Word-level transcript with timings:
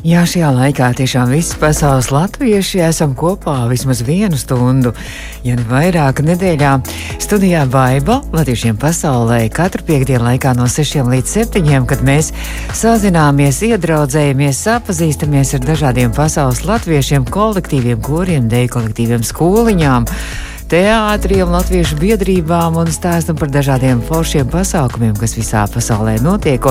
Jā, 0.00 0.22
šajā 0.24 0.48
laikā 0.56 0.86
tiešām 0.96 1.28
visi 1.28 1.58
pasaules 1.60 2.06
latvieši 2.08 2.78
esam 2.86 3.10
kopā 3.12 3.66
vismaz 3.68 3.98
vienu 4.00 4.38
stundu, 4.40 4.94
ja 5.44 5.58
ne 5.58 5.64
vairāk 5.68 6.22
nedēļā. 6.24 6.70
Studijā 7.20 7.66
Baiba 7.68 8.22
Latviešiem 8.32 8.78
pasaulē 8.80 9.42
katru 9.52 9.84
piekdienu 9.84 10.24
laikā 10.24 10.54
no 10.56 10.64
6 10.72 11.04
līdz 11.04 11.34
7, 11.52 11.84
kad 11.90 12.00
mēs 12.00 12.32
sazināmies, 12.80 13.60
iedraudzējamies, 13.68 14.62
sapazīstamies 14.70 15.52
ar 15.58 15.68
dažādiem 15.68 16.16
pasaules 16.16 16.64
latviešiem, 16.64 17.28
kolektīviem, 17.28 18.00
koriem, 18.00 18.48
deju 18.48 18.72
kolektīviem, 18.78 19.20
skoliņām 19.20 20.08
teātriem, 20.70 21.50
latviešu 21.50 21.96
biedrībām 21.98 22.76
un 22.78 22.90
stāstam 22.94 23.34
par 23.38 23.50
dažādiem 23.50 23.98
foršiem 24.06 24.46
pasākumiem, 24.52 25.16
kas 25.18 25.34
visā 25.34 25.64
pasaulē 25.70 26.14
notiek. 26.22 26.62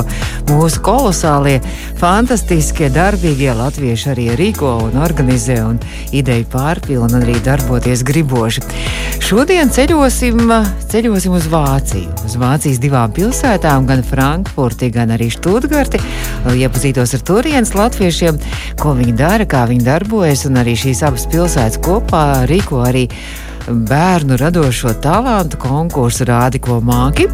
Mūsu 0.47 0.79
kolosālie, 0.85 1.57
fantastiskie, 1.99 2.87
darbīgie 2.95 3.51
latvieši 3.57 4.11
arī 4.13 4.27
rīko 4.39 4.71
un 4.85 4.95
organizē 5.03 5.57
un 5.65 5.81
ideju 6.15 6.47
pārpilna 6.53 7.09
un 7.09 7.25
arī 7.25 7.35
darboties 7.43 8.05
griboši. 8.07 8.63
Šodien 9.23 9.71
ceļosim, 9.73 10.39
ceļosim 10.89 11.35
uz 11.35 11.49
Vāciju, 11.51 12.15
uz 12.25 12.37
Vācijas 12.39 12.79
divām 12.79 13.11
pilsētām, 13.15 13.89
gan 13.89 14.05
Frankfurti, 14.07 14.91
gan 14.95 15.11
arī 15.17 15.27
Študgarti, 15.33 15.99
lai 16.47 16.55
iepazītos 16.63 17.17
ar 17.17 17.27
turienes 17.27 17.75
latviešiem, 17.75 18.39
ko 18.79 18.95
viņi 18.95 19.19
dara, 19.19 19.49
kā 19.49 19.67
viņi 19.69 19.85
darbojas, 19.91 20.47
un 20.47 20.63
arī 20.63 20.79
šīs 20.79 21.03
abas 21.09 21.27
pilsētas 21.29 21.83
kopā 21.83 22.47
rīko 22.49 22.85
arī 22.87 23.07
bērnu 23.69 24.37
radošo 24.37 24.93
talantu 25.03 25.57
konkursu 25.61 26.25
Rādi, 26.25 26.61
ko 26.61 26.79
māki, 26.81 27.27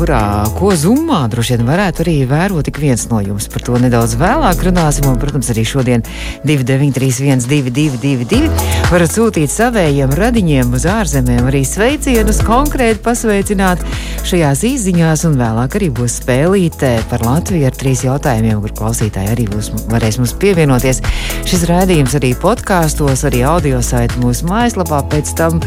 kurā, 0.00 0.48
ko 0.56 0.70
zumā 0.76 1.20
droši 1.28 1.58
vien 1.58 1.66
varētu 1.68 2.00
arī 2.04 2.14
vērot 2.28 2.68
ik 2.70 2.78
viens 2.80 3.02
no 3.10 3.18
jums. 3.20 3.48
Par 3.52 3.64
to 3.66 3.76
nedaudz 3.80 4.14
vēlāk 4.20 4.62
runāsim, 4.64 5.08
un, 5.10 5.18
protams, 5.20 5.50
arī 5.52 5.64
šodien 5.68 6.04
2931, 6.48 7.44
222, 7.50 8.48
varat 8.88 9.12
sūtīt 9.12 9.52
savējiem 9.52 10.14
radiņiem 10.16 10.72
uz 10.76 10.86
ārzemēm 10.88 11.50
arī 11.50 11.60
sveicienus, 11.68 12.40
konkrēti 12.46 13.02
pasveicināt 13.04 13.84
šajās 14.30 14.64
izziņās, 14.70 15.26
un 15.28 15.36
vēlāk 15.40 15.76
arī 15.76 15.90
būs 16.00 16.20
spēlīte 16.22 16.94
par 17.12 17.26
Latviju 17.26 17.68
ar 17.68 17.76
trīs 17.76 18.06
jautājumiem, 18.06 18.62
kur 18.64 18.76
klausītāji 18.80 19.34
arī 19.34 19.48
būs, 19.52 19.72
varēs 19.92 20.20
mums 20.22 20.32
pievienoties. 20.40 21.02
Šis 21.50 21.68
rādījums 21.68 22.16
arī 22.16 22.32
podkāstos, 22.40 23.26
arī 23.28 23.44
audio 23.52 23.84
saiti 23.84 24.22
mūsu 24.24 24.48
mājaslapā 24.48 25.04
pēc 25.12 25.36
tam 25.36 25.60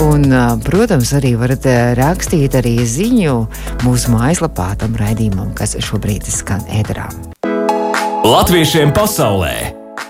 Un, 0.00 0.24
protams, 0.64 1.10
arī 1.12 1.34
varat 1.36 1.66
rakstīt 1.98 2.54
arī 2.56 2.78
ziņu 2.88 3.34
mūsu 3.84 4.14
mājaslapā 4.14 4.70
tam 4.80 4.96
raidījumam, 4.96 5.52
kas 5.56 5.76
šobrīd 5.84 6.24
skan 6.32 6.64
ēterā. 6.72 7.10
Latviešiem 8.24 8.94
pasaulē 8.96 9.54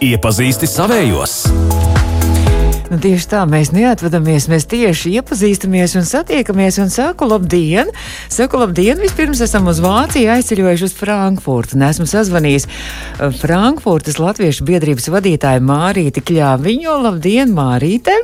iepazīsti 0.02 0.70
savējos! 0.70 1.40
Nu, 2.90 2.96
tieši 2.98 3.28
tā, 3.30 3.44
mēs 3.46 3.70
neatvadamies, 3.70 4.48
mēs 4.50 4.64
tieši 4.70 5.12
iepazīstamies 5.20 5.92
un 6.00 6.08
satiekamies 6.08 6.80
un 6.82 6.90
saku 6.90 7.28
labdien. 7.30 7.92
Saku 8.26 8.58
labdien, 8.58 8.98
vispirms 8.98 9.42
esam 9.46 9.70
uz 9.70 9.78
Vāciju 9.84 10.32
aizceļojuši 10.34 10.88
uz 10.88 10.96
Frankfurtu 10.98 11.78
un 11.78 11.86
esmu 11.86 12.08
sazvanījis 12.10 12.66
Frankfurtas 13.38 14.18
Latviešu 14.18 14.66
biedrības 14.66 15.06
vadītāju 15.14 15.62
Mārīti 15.70 16.26
Kļāviņo. 16.32 16.98
Labdien, 17.06 17.54
Mārīte! 17.54 18.18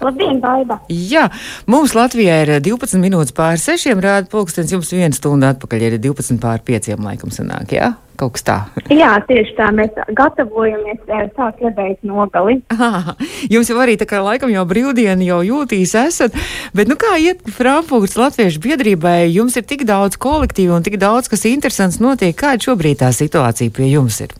Labdien, 0.00 0.38
Baiba! 0.40 0.78
Jā, 0.88 1.26
mums 1.68 1.92
Latvijā 1.96 2.40
ir 2.44 2.54
12 2.64 3.00
minūtes 3.02 3.34
pār 3.36 3.58
6, 3.60 3.92
rāda 4.00 4.30
pulkstenis, 4.32 4.72
jums 4.72 4.92
viena 4.94 5.16
stunda 5.16 5.52
atpakaļ 5.54 5.90
ir 5.90 5.98
12 6.00 6.40
pār 6.40 6.62
5 6.64 6.94
laikam 7.04 7.34
sanāk, 7.34 7.74
jā? 7.76 7.92
Kaut 8.20 8.34
kas 8.36 8.44
tā. 8.44 8.56
Jā, 9.00 9.14
tieši 9.24 9.54
tā, 9.56 9.70
mēs 9.72 9.94
gatavojamies 10.16 10.98
sākt 11.36 11.62
ledēt 11.64 12.02
nogali. 12.04 12.58
Aha, 12.74 13.14
jums 13.48 13.70
jau 13.72 13.78
arī 13.80 13.94
tā 14.00 14.04
kā 14.08 14.20
laikam 14.20 14.52
jau 14.52 14.66
brīvdiena 14.68 15.24
jau 15.24 15.40
jūtīs 15.46 15.94
esat, 15.96 16.36
bet 16.76 16.90
nu 16.90 16.98
kā 17.00 17.14
iet 17.20 17.40
Frankfurts 17.56 18.18
Latviešu 18.20 18.60
biedrībai, 18.66 19.30
jums 19.32 19.56
ir 19.56 19.64
tik 19.68 19.86
daudz 19.88 20.20
kolektīvu 20.20 20.76
un 20.76 20.84
tik 20.84 21.00
daudz, 21.00 21.32
kas 21.32 21.48
interesants 21.48 22.00
notiek, 22.02 22.36
kāda 22.36 22.60
šobrīd 22.68 23.00
tā 23.00 23.12
situācija 23.16 23.72
pie 23.72 23.88
jums 23.94 24.20
ir? 24.26 24.36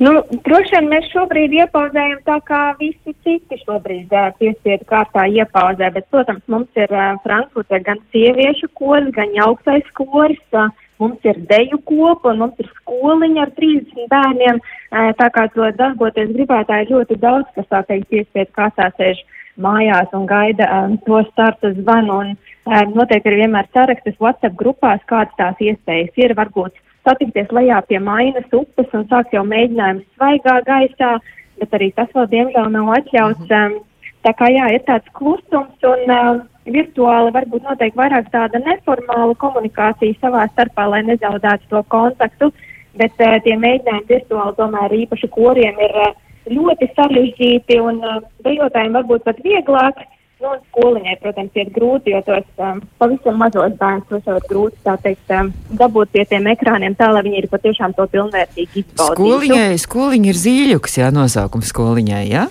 Nu, 0.00 0.12
droši 0.46 0.72
vien 0.72 0.86
mēs 0.88 1.08
šobrīd 1.12 1.52
iepauzējam 1.58 2.22
tā, 2.24 2.38
kā 2.48 2.60
visi 2.78 3.12
citi 3.24 3.58
šobrīd 3.60 4.14
piespiedu 4.38 4.86
kārtā 4.88 5.26
iepauzē, 5.28 5.90
bet, 5.92 6.06
protams, 6.10 6.40
mums 6.48 6.80
ir 6.80 6.88
uh, 6.96 7.18
Frankfurtē 7.26 7.82
gan 7.84 8.00
sieviešu 8.14 8.70
koris, 8.78 9.10
gan 9.12 9.34
augstais 9.44 9.90
koris, 9.98 10.40
uh, 10.56 10.72
mums 11.02 11.20
ir 11.28 11.36
deju 11.50 11.82
kopa 11.84 12.32
un 12.32 12.40
mums 12.40 12.62
ir 12.64 12.70
skoliņa 12.80 13.44
ar 13.44 13.52
30 13.58 14.08
bērniem, 14.14 14.62
uh, 14.62 15.12
tā 15.20 15.28
kā 15.36 15.44
to 15.52 15.68
darboties 15.76 16.32
gribētāji 16.38 16.88
ļoti 16.94 17.20
daudz, 17.20 17.52
kas 17.58 17.68
tā 17.68 17.82
teikt 17.90 18.08
piespiedu 18.14 18.56
kārtā 18.56 18.88
sēž 18.96 19.20
mājās 19.60 20.12
un 20.16 20.24
gaida 20.26 20.68
um, 20.72 20.96
to 21.04 21.20
starta 21.32 21.74
zvanu 21.76 22.18
un 22.22 22.32
um, 22.32 22.94
notiek 22.96 23.26
arī 23.28 23.42
vienmēr 23.42 23.68
sarakstas 23.76 24.16
WhatsApp 24.20 24.56
grupās, 24.56 25.04
kādas 25.10 25.36
tās 25.36 25.60
iespējas 25.60 26.16
ir. 26.16 26.34
Varbūt 26.38 26.80
satikties 27.06 27.50
lejā 27.54 27.80
pie 27.88 28.00
mainas 28.02 28.56
upes 28.56 28.94
un 28.96 29.06
sākt 29.10 29.34
jau 29.34 29.44
mēģinājumus 29.46 30.06
svaigā 30.16 30.58
gaisā, 30.66 31.12
bet 31.60 31.76
arī 31.78 31.90
tas 31.96 32.10
vēl 32.14 32.28
diemžēl 32.32 32.70
nav 32.74 32.92
atļauts. 32.98 33.50
Um, 33.50 33.78
tā 34.26 34.32
kā 34.38 34.50
jā, 34.54 34.68
ir 34.76 34.84
tāds 34.86 35.14
klusums 35.18 35.88
un 35.88 36.14
uh, 36.14 36.42
virtuāli 36.66 37.34
varbūt 37.34 37.66
notiek 37.66 37.96
vairāk 37.98 38.30
tāda 38.34 38.62
neformāla 38.62 39.34
komunikācija 39.42 40.18
savā 40.22 40.46
starpā, 40.52 40.86
lai 40.94 41.02
nezaudētu 41.08 41.70
to 41.72 41.82
kontaktu, 41.94 42.52
bet 43.00 43.24
uh, 43.24 43.38
tie 43.44 43.56
mēģinājumi 43.58 44.10
virtuāli 44.10 44.58
tomēr 44.60 44.98
īpaši 45.02 45.32
koriem 45.34 45.82
ir 45.88 46.00
uh, 46.06 46.14
ļoti 46.50 46.90
sarežģīti 46.96 47.78
un 47.82 48.02
uh, 48.06 48.20
dejotājiem 48.46 48.98
varbūt 49.00 49.26
pat 49.26 49.42
vieglāk. 49.46 50.04
Nu, 50.42 50.56
skoliņai, 50.72 51.12
protams, 51.22 51.52
ir 51.54 51.68
grūti, 51.70 52.10
jo 52.16 52.20
tos 52.26 52.46
um, 52.58 52.80
pavisam 52.98 53.36
mazos 53.38 53.76
bērnus 53.78 54.08
tos 54.08 54.24
jau 54.26 54.34
ir 54.40 54.46
grūti, 54.50 54.80
tā 54.82 54.96
teikt, 55.04 55.30
um, 55.38 55.52
dabūt 55.78 56.10
pie 56.16 56.24
tiem 56.26 56.48
ekrāniem 56.50 56.96
tā, 56.98 57.12
lai 57.14 57.22
viņi 57.22 57.44
ir 57.44 57.46
patiešām 57.52 57.94
to 57.94 58.08
pilnvērtīgi 58.10 58.82
izbaudītu. 58.82 59.12
Skoliņai, 59.12 59.78
skoliņa 59.84 60.32
ir 60.32 60.40
zīļuks, 60.42 60.98
jā, 60.98 61.12
nosaukums 61.14 61.70
skoliņai, 61.70 62.24
jā? 62.32 62.48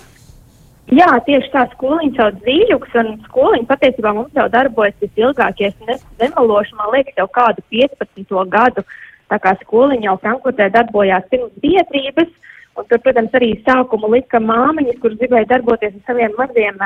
Jā, 0.92 1.10
tieši 1.28 1.52
tā 1.52 1.66
skoliņa 1.74 2.16
sauc 2.16 2.40
zīļuks, 2.48 2.96
un 3.02 3.12
skoliņa 3.28 3.68
patiesībā 3.74 4.16
mums 4.16 4.40
jau 4.40 4.48
darbojas 4.56 4.96
visilgāk, 5.04 5.60
ja 5.60 5.68
es 5.68 5.86
ne, 5.86 6.00
nemalošu, 6.24 6.80
man 6.80 6.96
liekas, 6.96 7.20
jau 7.20 7.28
kādu 7.36 7.60
15. 7.76 8.34
gadu, 8.56 8.88
tā 9.28 9.42
kā 9.44 9.52
skoliņa 9.66 10.08
jau 10.08 10.18
Frankfurtē 10.24 10.72
darbojās 10.72 11.28
pirms 11.28 11.52
biedrības, 11.60 12.32
un 12.72 12.88
tur, 12.88 13.04
protams, 13.04 13.36
arī 13.36 13.54
sākumu 13.68 14.16
lika 14.16 14.40
māmiņas, 14.40 15.00
kuras 15.04 15.20
gribēja 15.20 15.52
darboties 15.58 15.92
ar 15.92 16.06
saviem 16.08 16.40
maziem 16.40 16.80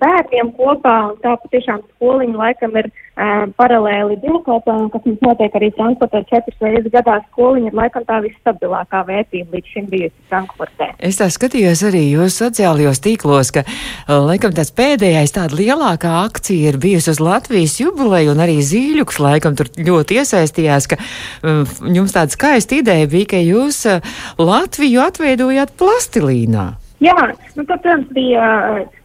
bērniem 0.00 0.52
kopā, 0.56 0.96
tā 1.22 1.34
patiešām 1.42 1.82
skoliņa 1.96 2.38
laikam 2.38 2.76
ir 2.78 2.88
uh, 2.88 3.44
paralēli 3.58 4.18
dievkalpojumam, 4.22 4.88
kas 4.92 5.04
mums 5.06 5.22
notiek 5.24 5.56
arī 5.58 5.70
Frankfurtē 5.76 6.22
četras 6.30 6.64
reizes 6.64 6.92
gadā. 6.94 7.18
Skoliņa 7.30 7.70
ir 7.70 7.76
laikam 7.76 8.06
tā 8.08 8.20
visstabilākā 8.24 9.02
vērtība 9.08 9.56
līdz 9.56 9.72
šim 9.74 9.88
bijusi 9.92 10.26
Frankfurtē. 10.30 10.90
Es 11.10 11.20
tā 11.20 11.28
skatījos 11.32 11.84
arī 11.90 12.04
jūsu 12.06 12.46
sociālajos 12.46 13.02
tīklos, 13.04 13.52
ka 13.56 13.64
laikam 14.08 14.54
tāds 14.56 14.72
pēdējais 14.78 15.36
tāda 15.36 15.58
lielākā 15.58 16.14
akcija 16.24 16.72
ir 16.72 16.80
bijusi 16.80 17.12
uz 17.14 17.22
Latvijas 17.22 17.78
jubileju, 17.82 18.34
un 18.34 18.44
arī 18.46 18.60
Zīļuks 18.64 19.20
laikam 19.22 19.58
tur 19.58 19.72
ļoti 19.76 20.20
iesaistījās, 20.22 20.90
ka 20.90 21.00
um, 21.44 21.64
jums 21.92 22.14
tāda 22.16 22.32
skaista 22.32 22.78
ideja 22.78 23.10
bija, 23.10 23.34
ka 23.34 23.42
jūs 23.44 23.82
uh, 23.90 24.04
Latviju 24.40 25.02
atveidojāt 25.04 25.74
plastilīnā. 25.80 26.70
Jā, 27.00 27.16
nu, 27.56 27.64
tad, 27.64 27.80
protams, 27.80 28.10
bija 28.12 28.46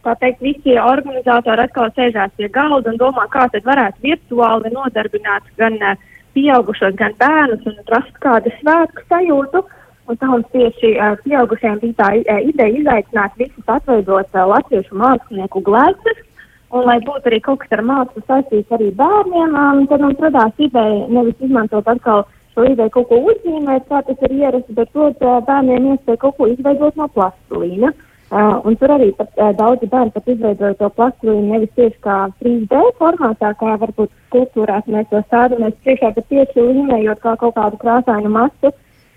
tā 0.04 0.12
teikt, 0.20 0.42
visi 0.44 0.74
organizatori 0.76 1.64
atkal 1.64 1.88
sēžās 1.96 2.34
pie 2.36 2.50
galda 2.52 2.92
un 2.92 3.00
domā, 3.00 3.24
kā 3.32 3.46
tad 3.54 3.64
varētu 3.64 4.04
virtuāli 4.04 4.72
nodarbināt 4.74 5.48
gan 5.56 5.78
pieaugušos, 6.36 6.92
gan 7.00 7.16
bērnus 7.16 7.64
un 7.64 7.80
rast 7.88 8.12
kādu 8.20 8.52
svētku 8.58 9.06
sajūtu. 9.08 9.64
Un 10.06 10.20
tā 10.20 10.28
mums 10.28 10.46
tieši 10.52 10.92
pieaugušiem 11.24 11.80
bija 11.82 11.96
tā 12.02 12.10
ideja 12.20 12.68
izaicināt 12.82 13.40
visus 13.40 13.72
atveidot 13.78 14.36
latviešu 14.52 15.00
mākslinieku 15.00 15.64
gleznas. 15.66 16.20
Un, 16.74 16.84
lai 16.84 16.98
būtu 17.00 17.30
arī 17.30 17.40
kaut 17.40 17.62
kas 17.62 17.78
ar 17.78 17.82
mākslu 17.86 18.20
saistīts 18.26 18.76
arī 18.76 18.92
bērniem, 18.98 19.56
tad 19.88 20.02
mums 20.04 20.20
radās 20.20 20.52
ideja 20.60 21.06
nevis 21.08 21.40
izmantot 21.40 21.88
atkal 21.88 22.26
šo 22.26 22.35
ideju 22.64 22.92
kaut 22.94 23.08
ko 23.10 23.20
uzzīmēt, 23.30 23.86
kā 23.90 24.02
tas 24.06 24.22
ir 24.24 24.34
ierasts, 24.38 24.74
bet 24.78 24.92
dot 24.96 25.22
uh, 25.22 25.38
bērniem 25.46 25.92
iespēju 25.92 26.20
kaut 26.22 26.36
ko 26.38 26.48
izveidot 26.48 26.96
no 26.96 27.08
plastilīna. 27.12 27.92
Uh, 28.26 28.56
un 28.66 28.74
tur 28.80 28.90
arī 28.90 29.12
pat, 29.14 29.28
uh, 29.36 29.52
daudzi 29.54 29.86
bērni 29.90 30.14
pat 30.14 30.32
izveidoja 30.32 30.78
to 30.80 30.88
plastilīnu 30.96 31.52
nevis 31.52 31.74
tieši 31.76 32.00
kā 32.02 32.16
3D 32.40 32.80
formātā, 32.98 33.52
kā 33.60 33.76
varbūt 33.84 34.10
kultūrās 34.34 34.88
mēs 34.90 35.06
to 35.12 35.20
stādamies 35.28 35.76
priekšā, 35.84 36.10
bet 36.16 36.28
tieši 36.32 36.64
līmējot 36.70 37.22
kā 37.22 37.36
kaut 37.44 37.54
kādu 37.60 37.78
krāsainu 37.84 38.32
masu 38.32 38.72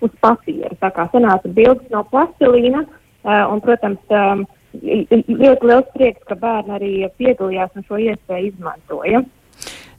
uz 0.05 0.13
papīra. 0.21 0.75
Tā 0.83 0.91
kā 0.93 1.07
sanāca 1.13 1.49
bildes 1.49 1.89
no 1.95 2.03
plastilīna. 2.11 2.85
un, 3.23 3.59
protams, 3.59 3.99
um, 4.15 4.45
ļoti 4.73 5.65
liels 5.65 5.89
prieks, 5.95 6.23
ka 6.29 6.35
bērni 6.39 6.75
arī 6.75 6.91
piedalījās 7.17 7.75
un 7.75 7.85
šo 7.87 7.97
iespēju 7.97 8.51
izmantoja. 8.53 9.23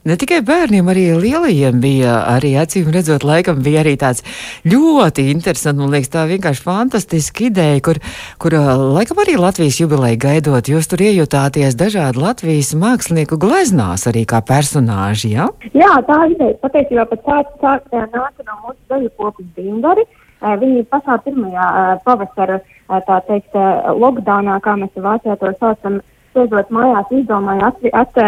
Ne 0.01 0.15
tikai 0.17 0.39
bērniem, 0.41 0.87
arī 0.89 1.03
lielajiem 1.13 1.75
bija, 1.77 2.15
arī 2.31 2.55
acīm 2.57 2.87
redzot, 2.89 3.21
laikam 3.21 3.59
bija 3.61 3.83
arī 3.83 3.91
tāds 4.01 4.23
ļoti 4.65 5.27
interesants, 5.29 5.77
man 5.77 5.93
liekas, 5.93 6.09
tā 6.09 6.23
vienkārši 6.25 6.63
fantastiska 6.65 7.43
ideja, 7.51 7.83
kur, 7.85 7.99
kur 8.41 8.55
laikam 8.95 9.21
arī 9.21 9.35
Latvijas 9.37 9.77
jubileja 9.77 10.17
gaidot, 10.23 10.71
jūs 10.73 10.89
tur 10.89 11.03
iejutāties 11.05 11.77
dažādi 11.77 12.17
Latvijas 12.17 12.73
mākslinieku 12.73 13.37
gleznās 13.37 14.07
arī 14.09 14.25
kā 14.25 14.41
personāži, 14.41 15.35
jā? 15.35 15.45
Ja? 15.69 15.69
Jā, 15.83 15.93
tā 16.09 16.17
ideja 16.33 16.57
patiesībā 16.65 17.05
pat 17.11 17.21
tā, 17.61 17.75
tā 17.93 18.01
nāca 18.09 18.47
no 18.47 18.57
mūsu 18.65 18.81
deju 18.89 19.13
kopas 19.21 19.53
Bindari. 19.53 20.07
Viņi 20.41 20.87
pašā 20.89 21.19
pirmajā 21.21 21.67
pavasara, 22.07 22.57
tā 22.89 23.21
teikt, 23.29 23.53
lockdownā, 24.01 24.57
kā 24.65 24.73
mēs 24.81 24.97
Vācijā 24.97 25.37
to 25.37 25.53
saucam, 25.59 26.01
sēžot 26.35 26.71
mājās, 26.73 27.13
izdomāju 27.15 27.65
at, 27.67 27.87
at, 28.01 28.19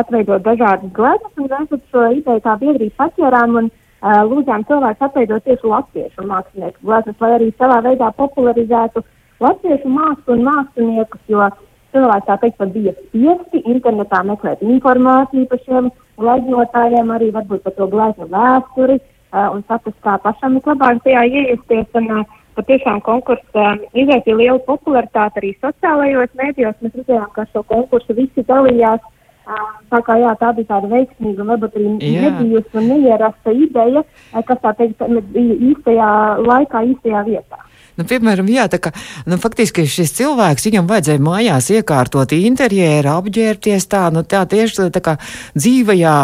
atveidot 0.00 0.44
dažādas 0.44 0.92
gleznas, 0.96 1.34
un 1.40 1.50
mēs 1.50 1.90
šo 1.92 2.06
ideju 2.18 2.42
kā 2.44 2.56
biedrība 2.60 2.96
paķērām 3.02 3.58
un 3.60 3.68
uh, 3.70 4.22
lūdzām 4.30 4.66
cilvēkus 4.68 5.06
atveidot 5.08 5.44
tieši 5.46 5.70
latviešu 5.72 6.26
mākslinieku 6.30 6.88
gleznas, 6.88 7.20
lai 7.20 7.32
arī 7.38 7.52
savā 7.56 7.80
veidā 7.86 8.10
popularizētu 8.20 9.04
latviešu 9.44 9.92
mākslu 9.92 10.36
un 10.38 10.46
māksliniekus, 10.48 11.22
jo 11.32 11.50
cilvēki 11.96 12.28
tā 12.28 12.38
teikt 12.42 12.58
pat 12.60 12.72
bija 12.74 12.94
spiesti 12.96 13.62
internetā 13.64 14.22
meklēt 14.28 14.64
informāciju 14.64 15.48
par 15.50 15.62
šiem 15.66 15.92
gleznotājiem, 16.20 17.12
arī 17.12 17.30
varbūt 17.34 17.62
par 17.64 17.76
to 17.76 17.86
gleznu 17.92 18.28
vēsturi 18.32 18.98
uh, 18.98 19.52
un 19.52 19.62
saprast, 19.68 20.00
kā 20.04 20.16
pašam 20.24 20.58
ir 20.58 20.68
labāk 20.72 21.00
tajā 21.04 21.24
iejusties. 21.30 21.88
Un, 22.00 22.10
uh, 22.20 22.42
patiešām 22.56 23.02
konkurss 23.06 23.58
um, 23.58 23.82
izraisīja 23.94 24.38
lielu 24.40 24.62
popularitāti 24.68 25.42
arī 25.42 25.52
sociālajos 25.60 26.32
mēdījos. 26.40 26.80
Mēs 26.82 26.96
redzējām, 27.00 27.28
ka 27.36 27.46
šo 27.52 27.62
konkursu 27.68 28.16
visi 28.16 28.46
dalījās. 28.48 29.04
Tā 29.92 30.00
kā 30.02 30.16
jā, 30.18 30.32
tā 30.40 30.48
bija 30.56 30.72
tāda 30.72 30.88
veiksmīga 30.90 31.44
un 31.44 31.50
varbūt 31.52 31.76
arī 31.78 31.90
nebijusi 32.02 32.80
un 32.80 32.88
neierasta 32.90 33.52
ideja, 33.54 34.02
kas 34.48 34.58
tā 34.64 34.72
teikt, 34.80 35.04
bija 35.36 35.58
īstajā 35.68 36.08
laikā, 36.42 36.82
īstajā 36.90 37.20
vietā. 37.28 37.60
Nu, 37.96 38.04
piemēram, 38.04 38.48
jā, 38.52 38.66
kā 38.76 38.92
nu, 39.24 39.38
faktiski 39.40 39.86
šis 39.88 40.12
cilvēks, 40.18 40.66
viņam 40.68 40.88
vajadzēja 40.90 41.22
mājās 41.24 41.70
iekārtot 41.72 42.34
interjeru, 42.36 43.14
apģērbties 43.16 43.88
tā, 43.88 44.02
nu 44.12 44.20
tā 44.20 44.42
tieši 44.50 44.90
tā 44.92 45.00
kā 45.00 45.14
dzīvajā 45.56 46.16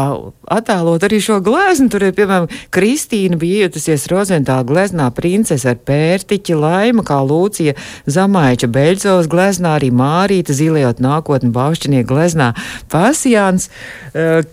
attēlot 0.53 1.07
arī 1.07 1.21
šo 1.25 1.39
gleznu. 1.45 1.89
Tur 1.93 2.05
ir, 2.05 2.13
piemēram, 2.17 2.51
Kristīna 2.75 3.39
bija 3.41 3.63
iejutusies 3.65 4.05
Rozentāla 4.13 4.67
gleznā 4.69 5.09
princese 5.17 5.71
ar 5.73 5.81
pērtiķi, 5.81 6.59
laima, 6.61 7.07
kā 7.09 7.23
Lūcija 7.25 7.73
Zamaiča 8.05 8.69
Beļcovas 8.73 9.31
gleznā, 9.33 9.79
arī 9.79 9.89
Mārīta 9.97 10.53
zilējot 10.57 11.01
nākotni 11.01 11.55
Baušķinieku 11.57 12.11
gleznā 12.13 12.51
Pasjāns. 12.93 13.71
Uh, 14.13 14.45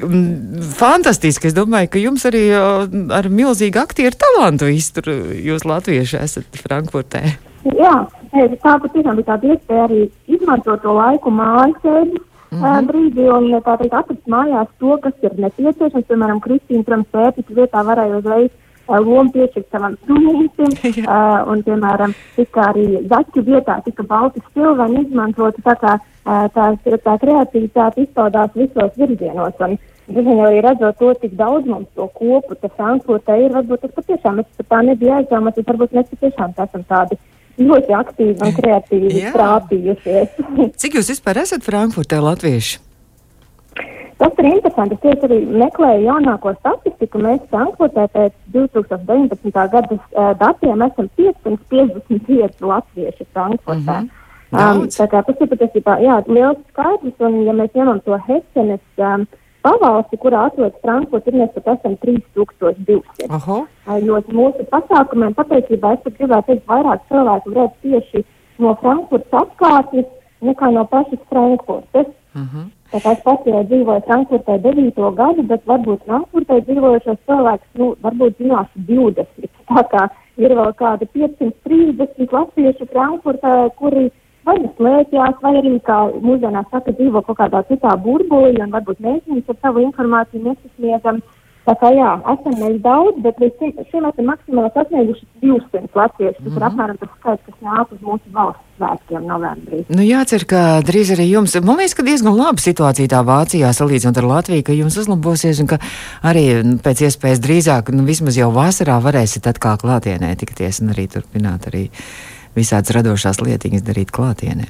fantastiski, 0.80 1.52
es 1.52 1.58
domāju, 1.58 1.92
ka 1.92 2.04
jums 2.06 2.24
arī 2.30 2.46
uh, 2.56 2.88
ar 3.16 3.28
milzīgu 3.28 3.84
aktieru 3.84 4.16
talantu 4.24 4.72
iztur, 4.72 5.12
jūs 5.36 5.68
latvieši 5.68 6.22
esat 6.24 6.64
Frankfurt 6.64 7.09
vērtē? 7.10 7.38
Jā, 7.78 8.08
tā 8.64 8.78
patiešām 8.80 9.20
bija 9.20 9.34
tāda 9.34 9.54
iespēja 9.54 9.84
arī 9.88 10.10
izmantot 10.28 10.82
to 10.82 10.94
laiku 10.94 11.30
mājasēdi. 11.32 12.26
Mm 12.52 12.62
-hmm. 12.62 12.88
brīdī 12.90 13.26
un 13.30 13.62
tā 13.62 13.78
teikt, 13.78 13.94
atrast 13.94 14.26
mājās 14.28 14.68
to, 14.80 14.98
kas 14.98 15.14
ir 15.22 15.32
nepieciešams. 15.38 16.08
Piemēram, 16.08 16.40
Kristīna 16.42 16.84
Trumsēpītas 16.84 17.56
vietā 17.56 17.84
varēja 17.86 18.18
uzreiz 18.18 18.50
lomu 18.88 19.32
piešķirt 19.32 19.68
savam 19.72 19.98
sunītim, 20.08 20.72
uh, 21.06 21.46
un, 21.52 21.62
piemēram, 21.62 22.14
tika 22.36 22.62
arī 22.72 23.06
zaķu 23.06 23.44
vietā 23.46 23.84
tika 23.86 24.04
balti 24.04 24.42
stilveni 24.50 25.06
izmantoti, 25.06 25.62
tā 25.62 25.76
kā 25.78 25.94
uh, 26.00 26.50
tā, 26.56 26.74
tā 27.06 27.18
kreativitāte 27.22 28.02
izpaudās 28.02 28.50
visos 28.56 28.98
virzienos. 28.98 29.54
Un, 29.60 29.78
Zinu, 30.10 30.36
arī 30.46 30.62
redzot 30.66 30.98
to, 30.98 31.14
cik 31.22 31.36
daudz 31.38 31.68
mums 31.70 31.90
to 31.96 32.08
kopu, 32.18 32.56
tas 32.58 32.74
Frankfurtē 32.78 33.36
ir, 33.44 33.52
varbūt 33.54 33.84
tas 33.86 33.94
patiešām, 33.94 34.42
es 34.42 34.48
pat 34.58 34.70
tā 34.74 34.82
nebija 34.88 35.20
aizdomāts, 35.22 35.62
varbūt 35.68 35.96
mēs 35.98 36.10
patiešām 36.16 36.56
esam 36.58 36.86
tādi 36.90 37.20
ļoti 37.60 37.96
aktīvi 37.96 38.38
un 38.46 38.54
kreatīvi 38.58 39.26
strāpījušies. 39.30 40.38
cik 40.82 41.00
jūs 41.00 41.12
vispār 41.14 41.44
esat 41.44 41.66
Frankfurtē 41.66 42.22
latvieši? 42.26 42.80
Tas 44.20 44.40
ir 44.42 44.48
interesanti. 44.50 44.98
Es 44.98 45.04
tieši 45.04 45.28
arī 45.30 45.38
meklēju 45.62 46.08
jaunāko 46.10 46.52
statistiku. 46.58 47.22
Mēs 47.24 47.44
Frankfurtē 47.52 48.10
pēc 48.12 48.34
2019. 48.52 49.54
gada 49.56 49.96
uh, 49.96 50.34
datiem 50.42 50.82
esam 50.84 51.08
555 51.16 52.66
latvieši 52.72 53.30
Frankfurtē. 53.32 54.02
Mm 54.02 54.08
-hmm. 54.08 54.18
Um, 54.50 54.88
tā 54.90 55.06
kā 55.06 55.22
tas 55.22 55.42
ir 55.44 55.50
patiesībā 55.52 56.00
jā, 56.02 56.16
liels 56.26 56.58
skaitlis, 56.72 57.14
un 57.22 57.36
ja 57.46 57.54
mēs 57.54 57.70
ņemam 57.78 58.00
to 58.02 58.18
Hesenes 58.26 58.82
um, 58.98 59.28
pavalsti, 59.66 60.18
kurā 60.24 60.46
atrodas 60.48 60.80
Frankfurta, 60.84 61.32
ir 61.32 61.40
mēs 61.42 61.52
pat 61.56 61.68
esam 61.76 61.96
3200. 62.04 63.28
Aha. 63.38 63.60
Jo 64.06 64.22
mūsu 64.34 64.66
pasākumiem 64.72 65.36
patiesībā 65.38 65.96
es 65.98 66.18
gribētu 66.18 66.54
teikt, 66.54 66.68
vairāk 66.70 67.06
cilvēku 67.12 67.56
redz 67.58 67.76
tieši 67.84 68.24
no 68.64 68.76
Frankfurtas 68.84 69.42
apkārtnes 69.44 70.10
nekā 70.46 70.72
no 70.76 70.86
pašas 70.86 71.22
Frankfurtas. 71.32 72.08
Uh 72.36 72.42
-huh. 72.42 72.66
Tā 72.92 73.00
kā 73.04 73.12
es 73.14 73.22
pats 73.24 73.46
jau 73.46 73.64
dzīvoju 73.64 74.02
Frankfurtē 74.06 74.58
9 74.62 75.12
gadu, 75.16 75.44
bet 75.44 75.66
varbūt 75.66 76.06
Frankfurtē 76.06 76.62
dzīvojušos 76.66 77.20
cilvēkus, 77.26 77.70
nu, 77.74 77.96
varbūt 78.02 78.38
zināšu 78.38 78.86
20. 78.88 79.50
Tā 79.70 79.84
kā 79.92 80.08
ir 80.38 80.56
vēl 80.58 80.74
kādi 80.74 81.06
530 81.14 82.34
latviešu 82.38 82.86
Frankfurtē, 82.94 83.70
kuri 83.76 84.12
vai 84.48 84.56
nu 84.62 84.72
slēpjas, 84.78 85.42
vai 85.44 85.56
arī, 85.62 85.74
kā 85.88 85.98
mūsdienās 86.22 86.70
saka, 86.72 86.96
dzīvo 86.98 87.24
kaut 87.28 87.42
kādā 87.42 87.64
citā 87.72 87.96
burbulī 88.06 88.56
un 88.64 88.72
varbūt 88.76 89.04
mēs 89.04 89.22
viņus 89.28 89.52
ar 89.54 89.60
savu 89.64 89.84
informāciju 89.88 90.48
nesasniedzam. 90.48 91.22
Tā 91.68 91.76
kā 91.78 91.90
jā, 91.94 92.14
esam 92.32 92.56
mēs 92.58 92.78
daudz, 92.82 93.20
bet 93.22 93.38
līdz 93.44 93.84
šim, 93.92 94.06
esam 94.10 94.26
maksimāli 94.26 94.72
sasnieguši 94.74 95.28
200 95.44 96.00
latviešu. 96.00 96.38
Tas 96.40 96.46
mm 96.46 96.48
-hmm. 96.48 96.56
ir 96.56 96.64
mhm. 96.64 96.68
apmēram 96.70 96.98
tas 96.98 97.10
skaits, 97.20 97.44
kas 97.46 97.58
nāk 97.62 97.92
uz 97.94 98.00
mūsu 98.02 98.34
valsts 98.34 98.64
svētkiem 98.80 99.28
novembrī. 99.28 99.84
Nu, 99.90 100.02
jācer, 100.02 100.46
ka 100.48 100.62
drīz 100.88 101.12
arī 101.16 101.28
jums, 101.30 101.54
man 101.62 101.78
liekas, 101.78 101.94
ka 101.94 102.04
diezgan 102.04 102.34
laba 102.34 102.64
situācija 102.64 103.12
tā 103.12 103.22
Vācijā 103.32 103.70
salīdzinot 103.74 104.18
ar 104.18 104.30
Latviju, 104.34 104.64
ka 104.64 104.74
jums 104.74 104.98
uzlabosies 104.98 105.62
un 105.62 105.68
ka 105.68 105.78
arī 106.24 106.64
nu, 106.64 106.80
pēc 106.86 107.06
iespējas 107.06 107.44
drīzāk, 107.46 107.94
nu, 107.94 108.04
vismaz 108.04 108.38
jau 108.38 108.50
vasarā 108.52 108.98
varēsiet 109.04 109.48
atkal 109.48 109.78
klātienē 109.78 110.36
tikties 110.36 110.82
un 110.82 110.90
arī 110.96 111.08
turpināt 111.08 111.68
arī 111.68 111.90
visādas 112.58 112.94
radošās 112.96 113.42
lietiņas 113.44 113.86
darīt 113.86 114.12
klātienē. 114.16 114.68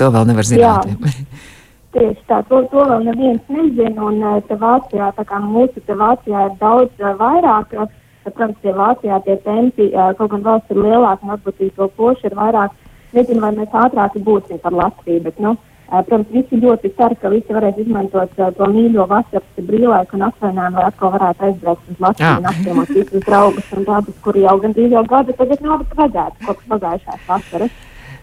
To 0.00 0.10
vēl 0.14 0.28
nevar 0.30 0.48
zināt. 0.48 0.88
Tieši 1.94 2.22
tā, 2.30 2.36
to, 2.46 2.60
to 2.70 2.82
vēl 2.86 3.02
neviens 3.02 3.48
nezina, 3.50 4.04
un 4.06 4.20
eh, 4.22 4.36
te 4.46 4.54
Vācijā, 4.58 5.08
tā 5.16 5.24
kā 5.26 5.40
mūsu 5.42 5.82
te 5.82 5.96
Vācijā 5.98 6.44
ir 6.46 6.52
daudz 6.60 7.02
uh, 7.02 7.16
vairāk, 7.18 7.72
uh, 7.74 7.88
protams, 8.22 8.60
tie 8.62 8.74
Vācijā 8.76 9.18
tie 9.24 9.34
tempi, 9.42 9.88
uh, 9.90 10.12
kaut 10.18 10.30
gan 10.36 10.44
valsts 10.44 10.70
ir 10.70 10.78
lielāka, 10.78 11.26
un 11.26 11.32
varbūt 11.34 11.64
to 11.74 11.88
poši 11.96 12.28
ir 12.30 12.36
vairāk, 12.38 12.76
nezinu, 13.16 13.42
vai 13.42 13.50
mēs 13.56 13.74
ātrāk 13.74 14.20
būsim 14.22 14.62
par 14.62 14.76
Latviju, 14.78 15.24
bet, 15.26 15.42
nu, 15.42 15.56
Protams, 15.90 16.28
visi 16.30 16.58
ļoti 16.62 16.92
cer, 16.94 17.16
ka 17.18 17.30
visi 17.32 17.54
varēs 17.54 17.78
izmantot 17.82 18.36
to 18.38 18.66
mīļo 18.70 19.08
vasaras 19.10 19.64
brīvlaiku 19.66 20.14
un 20.14 20.26
atvainājumu, 20.28 20.78
lai 20.78 20.84
atkal 20.86 21.10
varētu 21.16 21.46
aizbraukt 21.48 21.88
uz 21.90 22.02
Latviju 22.04 22.34
un 22.38 22.50
apciemot 22.50 22.92
visus 22.94 23.24
draugus 23.26 23.72
un 23.74 23.86
tādus, 23.88 24.18
kuri 24.22 24.44
jau 24.44 24.54
gandrīz 24.62 24.94
jau 24.94 25.02
gadu 25.10 25.34
tagad 25.40 25.64
nav 25.66 25.82
redzēti 25.98 26.46
kopš 26.46 26.68
pagājušās 26.74 27.24
vasaras. 27.26 27.80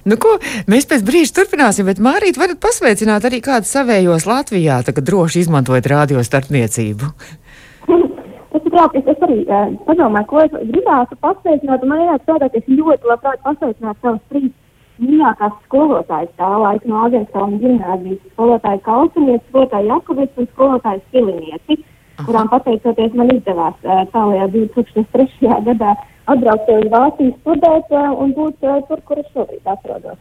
Nu, 0.07 0.15
ko, 0.24 0.38
mēs 0.71 0.88
pēc 0.88 1.03
brīža 1.03 1.33
turpināsim, 1.41 1.89
bet 1.89 2.00
Mārīt, 2.00 2.39
varat 2.39 2.62
pasveicināt 2.63 3.27
arī 3.27 3.41
kādu 3.43 3.67
savējos 3.67 4.27
Latvijā, 4.29 4.79
kā 4.88 5.03
droši 5.03 5.43
izmantojot 5.43 5.89
radio 5.91 6.24
starpniecību. 6.24 7.09
Tas 8.53 8.63
ir 8.63 8.77
jauki. 8.79 9.01
Es, 9.03 9.19
arī 9.27 9.41
uh, 9.43 9.74
padomāju, 9.89 10.29
ko 10.29 10.45
es 10.45 10.55
gribētu 10.71 11.19
pasveicināt. 11.19 11.83
Man 11.83 12.05
liekas, 12.05 12.24
ka 12.24 12.47
es 12.47 12.71
ļoti 12.71 13.12
labprāt 13.12 13.43
pasveicinātu 13.43 14.00
savus 14.05 14.24
trīs 14.31 14.55
mīļākās 15.01 15.56
skolotājas 15.66 16.34
tā 16.39 16.50
laika 16.63 16.89
no 16.89 17.04
Agenskalna 17.08 17.60
ģimnāzijas 17.62 18.34
skolotāja 18.34 18.82
Kalsunieci, 18.88 19.46
skolotāja 19.50 19.89
Jakovits 19.92 20.42
un 20.42 20.50
skolotāja 20.54 21.04
Silinieci, 21.12 21.80
kurām 22.25 22.50
pateicoties 22.54 23.18
man 23.18 23.34
izdevās 23.36 23.77
tālajā 24.13 24.48
2003. 24.56 25.54
gadā 25.70 25.94
atbraukt 26.27 26.74
uz 26.74 26.89
Vāciju 26.94 27.36
studēt 27.42 27.94
un 27.98 28.34
būt 28.38 28.66
tur, 28.89 29.06
kur 29.06 29.22
es 29.22 29.32
šobrīd 29.36 29.72
atrodos. 29.75 30.20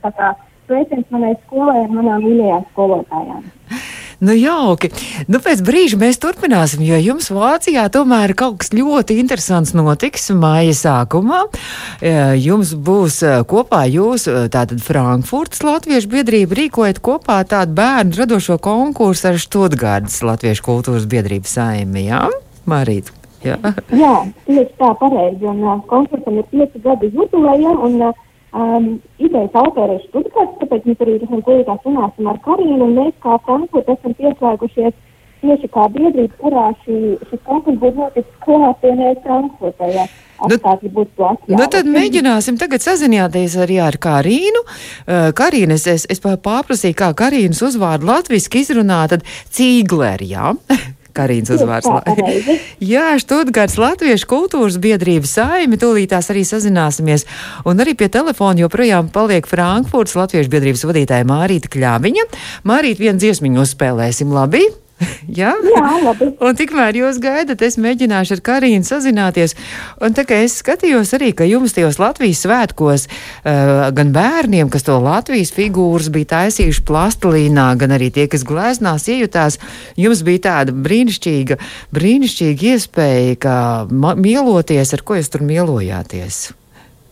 Sveiciens 0.66 1.06
manai 1.14 1.37
skolai 1.45 1.85
un 1.85 1.92
manām 2.00 2.25
mīļajām 2.26 2.64
skolotājām. 2.73 3.45
Nu, 4.16 4.32
jauki. 4.32 4.88
Nu, 5.28 5.42
pēc 5.44 5.61
brīža 5.64 5.99
mēs 6.00 6.16
turpināsim, 6.23 6.80
jo 6.87 6.96
jums 6.96 7.28
Vācijā 7.35 7.85
tomēr 7.92 8.32
kaut 8.38 8.62
kas 8.62 8.73
ļoti 8.73 9.18
interesants 9.20 9.75
notiks 9.76 10.30
māja 10.32 10.73
sākumā. 10.78 11.42
E, 12.00 12.14
jums 12.40 12.73
būs 12.73 13.20
e, 13.20 13.35
kopā 13.49 13.82
jūs, 13.92 14.25
e, 14.30 14.46
tātad 14.52 14.80
Frankfurtas 14.85 15.61
Latviešu 15.66 16.08
biedrība, 16.14 16.56
rīkojat 16.62 17.02
kopā 17.04 17.42
tādu 17.49 17.76
bērnu 17.76 18.16
radošo 18.23 18.56
konkursu 18.64 19.35
ar 19.35 19.40
Študgārdas 19.42 20.23
Latviešu 20.25 20.64
kultūras 20.64 21.04
biedrības 21.12 21.58
saimi, 21.58 22.08
jā? 22.08 22.25
Marīt. 22.64 23.12
Jā. 23.44 23.58
jā, 23.92 24.14
tieši 24.46 24.73
tā 24.80 24.94
pareizi. 24.99 25.44
Un 25.46 25.61
uh, 25.61 25.82
konkursam 25.90 26.40
ir 26.40 26.49
pieci 26.50 26.80
gadi 26.82 27.12
jubileja, 27.12 27.75
un 27.85 28.00
uh, 28.08 28.25
Um, 28.56 28.86
idejas 29.20 29.52
autori 29.52 29.98
ir 29.98 30.04
Stuttgarts, 30.06 30.54
tāpēc 30.62 30.86
mēs 30.88 31.02
arī 31.04 31.16
tūlītās 31.20 31.82
runāsim 31.84 32.28
ar 32.30 32.38
Karinu, 32.44 32.86
un 32.86 32.94
mēs 32.96 33.12
kā 33.20 33.34
Frankfurt 33.44 33.90
esam 33.92 34.14
pieslēgušies 34.16 34.94
tieši 35.42 35.68
kā 35.75 35.84
biedrība, 35.92 36.32
kurā 36.40 36.70
šī, 36.84 37.00
šis 37.28 37.42
konkurss 37.44 37.82
būtu 37.82 38.00
noticis 38.00 38.38
klātienē 38.46 39.10
Frankfurtē. 39.26 39.90
Ja. 39.92 40.06
Nu, 41.48 41.60
nu 41.60 41.68
tad 41.72 41.88
mēģināsim 41.88 42.58
tagad 42.60 42.84
sazināties 42.84 43.56
arī 43.60 43.78
ar 43.80 43.96
Karīnu. 44.00 44.64
Uh, 44.64 45.30
Karīna, 45.36 45.76
es, 45.76 45.86
es, 45.88 46.08
es 46.12 46.20
pārprasīju, 46.25 46.96
kā 46.96 47.12
Karīnas 47.16 47.62
uzvārdu 47.64 48.08
latviski 48.08 48.64
izrunā, 48.64 49.02
tad 49.12 49.25
cīgleri, 49.52 50.32
jā? 50.32 50.52
Karīnas 51.16 51.52
uzvārds. 51.56 51.90
Jā, 52.85 53.08
Študgārds 53.23 53.78
Latviešu 53.85 54.30
kultūras 54.30 54.78
biedrības 54.82 55.37
saimi, 55.38 55.80
tūlīt 55.80 56.12
tās 56.14 56.30
arī 56.32 56.44
sazināsimies. 56.46 57.26
Un 57.66 57.82
arī 57.82 57.96
pie 57.99 58.11
telefona 58.12 58.66
joprojām 58.66 59.11
paliek 59.14 59.49
Frankfurts 59.49 60.16
Latviešu 60.18 60.52
biedrības 60.52 60.87
vadītāja 60.88 61.28
Mārīta 61.28 61.73
Kļāviņa. 61.73 62.28
Mārīta, 62.68 63.06
vienu 63.08 63.23
dziesmiņu 63.23 63.64
uzspēlēsim, 63.66 64.35
labi? 64.37 64.66
Jā? 65.40 65.52
Jā, 65.60 65.88
labi. 66.00 66.30
Un 66.40 66.56
tikmēr 66.56 66.96
jūs 67.02 67.18
gaidat, 67.20 67.60
es 67.64 67.76
mēģināšu 67.80 68.36
ar 68.36 68.42
Karīnu 68.48 68.86
sazināties. 68.86 69.56
Un 70.02 70.16
tā 70.16 70.24
kā 70.28 70.38
es 70.44 70.56
skatījos 70.62 71.12
arī, 71.18 71.32
ka 71.36 71.48
jums 71.48 71.76
tajos 71.76 72.00
Latvijas 72.00 72.44
svētkos 72.46 73.06
uh, 73.08 73.88
gan 73.96 74.12
bērniem, 74.16 74.70
kas 74.72 74.86
to 74.86 74.96
Latvijas 75.02 75.52
figūras 75.56 76.08
bija 76.14 76.32
taisījuši 76.32 76.84
plastilīnā, 76.88 77.68
gan 77.80 77.96
arī 77.96 78.10
tie, 78.14 78.28
kas 78.32 78.46
glēznās 78.48 79.08
iejutās, 79.12 79.60
jums 80.00 80.24
bija 80.26 80.46
tāda 80.50 80.76
brīnišķīga, 80.86 81.58
brīnišķīga 81.96 82.70
iespēja, 82.74 83.40
kā 83.42 83.58
mieloties, 83.90 84.94
ar 84.96 85.04
ko 85.04 85.18
jūs 85.20 85.32
tur 85.32 85.44
mielojāties. 85.44 86.46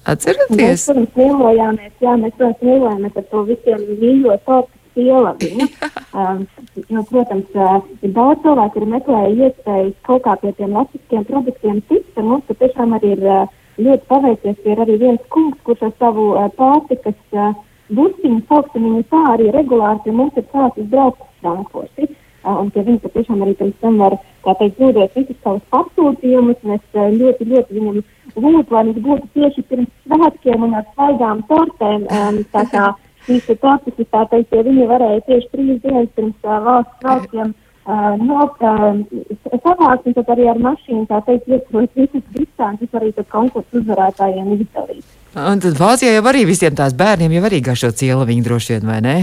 Atceraties? 0.05 0.57
Mēs, 0.57 0.83
protams, 0.89 1.13
mīlējāmies, 1.17 1.93
jā, 2.05 2.17
mēs, 2.21 2.35
protams, 2.37 2.65
mīlējāmies 2.65 3.21
ar 3.21 3.29
to 3.31 3.45
visiem 3.49 3.85
mīļo 4.01 4.35
tortu 4.45 4.84
pielavina. 4.95 5.69
Um, 6.15 6.45
jo, 6.79 7.01
protams, 7.09 7.49
uh, 7.59 7.81
ir 8.07 8.13
daudz 8.15 8.39
cilvēku, 8.45 8.77
kuri 8.77 8.87
meklēja 8.93 9.49
iespējas 9.49 9.97
kaut 10.07 10.23
kā 10.23 10.37
pie 10.39 10.53
tiem 10.55 10.77
latviskiem 10.79 11.25
produktiem 11.27 11.81
tikt. 11.89 12.21
Mums 12.23 12.45
patiešām 12.47 12.95
arī 12.95 13.17
ir 13.17 13.25
uh, 13.27 13.49
ļoti 13.83 14.07
paveicies. 14.13 14.61
Ir 14.63 14.83
arī 14.85 14.95
viens 15.01 15.25
kungs, 15.35 15.59
kurš 15.67 15.83
ar 15.89 15.93
savu 15.99 16.29
uh, 16.37 16.47
pārtikas 16.55 17.19
uh, 17.35 17.51
busiņu, 17.91 18.45
sauksim 18.47 18.87
viņu 18.87 19.03
tā, 19.11 19.25
arī 19.33 19.51
regulāri 19.57 20.05
pie 20.05 20.15
mums 20.15 20.39
ir 20.39 20.47
sācis 20.53 20.87
braukt 20.93 21.27
uz 21.27 21.33
Frankfurti. 21.43 22.09
Uh, 22.45 22.61
un 22.61 22.71
pie 22.71 22.85
viņa 22.87 23.03
patiešām 23.09 23.43
arī 23.43 23.57
pirms 23.59 23.83
tam 23.83 23.99
var, 24.05 24.19
tā 24.47 24.55
teikt, 24.61 24.79
dodot 24.79 25.19
visus 25.19 25.39
savus 25.43 25.67
pasūtījumus. 25.75 26.63
Mēs 26.69 26.85
uh, 26.95 27.09
ļoti, 27.11 27.49
ļoti 27.51 27.79
viņam 27.81 28.03
lūdzu, 28.37 28.71
lai 28.71 28.85
viņš 28.91 29.03
būtu 29.09 29.31
tieši 29.35 29.67
pirms 29.71 29.91
svētkiem 30.05 30.69
un 30.69 30.79
ar 30.79 30.87
svaigām 30.93 31.43
tortēm. 31.51 32.07
Um, 32.07 32.45
tā 32.55 32.69
kā 32.71 32.93
šīs 33.27 33.61
klasifikācijas, 33.61 34.49
jo 34.53 34.65
viņi 34.69 34.89
varēja 34.91 35.25
tieši 35.29 35.51
trīs 35.53 35.81
dienas 35.85 36.11
pirms 36.17 36.49
uh, 36.49 36.59
valsts 36.65 37.01
svētkiem 37.01 37.55
uh, 37.55 38.13
no, 38.21 38.47
uh, 38.61 39.57
savākt, 39.65 40.07
un 40.11 40.31
arī 40.37 40.51
ar 40.53 40.61
mašīnu, 40.69 41.07
tā 41.11 41.23
teikt, 41.29 41.49
iesprot 41.49 41.99
visas 41.99 42.29
distances 42.37 43.01
arī 43.01 43.13
konkursu 43.33 43.81
uzvarētājiem 43.81 44.55
izdalīt. 44.59 45.19
Un 45.35 45.65
tad 45.65 45.81
Vācijā 45.81 46.15
jau 46.15 46.29
arī 46.31 46.45
visiem 46.47 46.77
tās 46.79 46.95
bērniem 46.95 47.35
jau 47.35 47.43
arī 47.49 47.61
gašo 47.65 47.91
ciela 47.97 48.27
viņi 48.29 48.47
droši 48.47 48.77
vien, 48.77 48.89
vai 48.93 49.01
ne? 49.05 49.17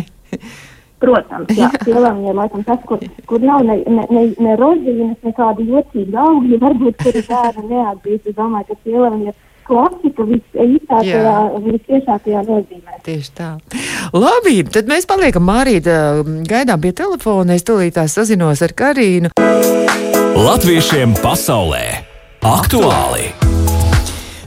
Protams, 1.02 1.50
jā, 1.58 1.70
cilvēkiem 1.88 2.26
ir 2.30 2.36
laikam 2.38 2.66
tas, 2.68 2.82
kur, 2.86 3.02
kur 3.30 3.42
nav 3.42 3.64
ne, 3.66 3.80
ne, 3.90 4.04
ne, 4.14 4.26
ne 4.38 4.58
rozīnes, 4.60 5.18
nekādi 5.26 5.66
jocīgi 5.72 6.18
augļi, 6.26 6.60
varbūt, 6.62 7.00
kuri 7.02 7.24
bērni 7.30 7.70
neatzīst. 7.72 8.28
Es 8.30 8.38
domāju, 8.38 8.68
ka 8.70 8.78
cilvēkiem 8.84 9.24
ir 9.32 9.40
klasika 9.68 10.26
visīsākajā, 10.30 11.36
visiešākajā 11.68 12.44
nozīmē. 12.48 13.00
Tieši 13.06 13.32
tā. 13.38 13.52
Labi, 14.16 14.62
tad 14.72 14.90
mēs 14.92 15.08
paliekam 15.10 15.48
Mārīta, 15.50 16.24
gaidām 16.48 16.82
pie 16.84 16.94
telefona, 16.98 17.58
es 17.58 17.68
tūlīt 17.68 17.98
tās 18.00 18.18
sazinos 18.18 18.64
ar 18.66 18.76
Karīnu. 18.78 19.34
Latviešiem 20.42 21.18
pasaulē 21.22 21.86
aktuāli! 22.42 23.51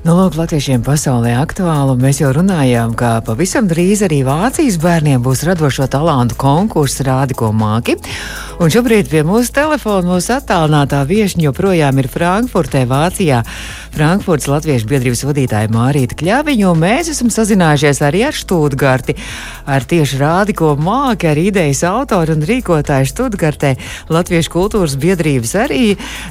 Nu, 0.05 0.13
lūk, 0.19 0.35
latviešiem 0.37 0.83
pasaulē 0.85 1.31
aktuāli. 1.41 1.95
Mēs 1.97 2.19
jau 2.21 2.29
runājām, 2.37 2.91
ka 2.93 3.23
pavisam 3.25 3.65
drīz 3.71 4.03
arī 4.05 4.19
Vācijas 4.27 4.77
bērniem 4.83 5.23
būs 5.25 5.47
radošo 5.49 5.87
talantu 5.89 6.37
konkurss 6.37 7.01
Rādi, 7.07 7.33
ko 7.33 7.49
māki. 7.57 7.97
Un 8.61 8.69
šobrīd 8.69 9.09
pie 9.09 9.23
mūsu 9.25 9.55
telefona 9.57 10.05
mūsu 10.13 10.35
attālinātā 10.37 11.01
viešņa 11.09 11.47
joprojām 11.47 12.03
ir 12.03 12.09
Frankfurtē, 12.13 12.83
Vācijā. 12.91 13.41
Frankfurtas 13.95 14.51
Latviešu 14.51 14.91
biedrības 14.91 15.25
vadītāja 15.25 15.71
Mārīta 15.73 16.19
Kļaviņa, 16.21 16.69
un 16.69 16.85
mēs 16.85 17.09
esam 17.15 17.33
sazinājušies 17.33 18.03
arī 18.05 18.25
ar 18.29 18.37
Štūtgarti, 18.37 19.17
ar 19.71 19.89
tieši 19.89 20.21
Rādi, 20.21 20.59
ko 20.59 20.75
māki, 20.77 21.31
ar 21.31 21.41
idejas 21.41 21.81
autoru 21.89 22.37
un 22.37 22.45
rīkotāju 22.45 23.09
Štūtgartē, 23.09 23.73
Latviešu 24.13 24.53
kultūras 24.53 24.99
biedrības 25.01 25.57
arī 25.65 25.83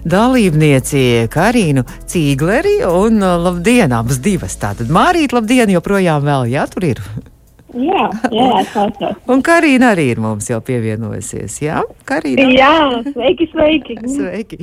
dalībnieci 0.05 1.25
Karīnu 1.33 1.87
Cīgleri 2.05 2.77
un 2.85 3.23
labdien! 3.23 3.62
Labdien, 3.63 3.93
abas 3.95 4.19
divas. 4.19 4.57
Tātad 4.59 4.89
Mārīt, 4.91 5.31
labdien, 5.31 5.69
joprojām 5.71 6.25
vēl, 6.25 6.49
jā, 6.51 6.65
tur 6.67 6.83
ir. 6.83 6.99
Jā, 7.73 8.09
jā, 8.29 8.49
klausos. 8.69 9.15
Un 9.31 9.39
Karina 9.41 9.93
arī 9.95 10.09
ir 10.11 10.19
mums 10.21 10.49
jau 10.51 10.59
pievienojusies, 10.61 11.55
jā? 11.63 11.79
Karina? 12.05 12.43
Jā, 12.51 12.99
sveiki, 13.07 13.47
sveiki. 13.49 13.95
sveiki. 14.17 14.59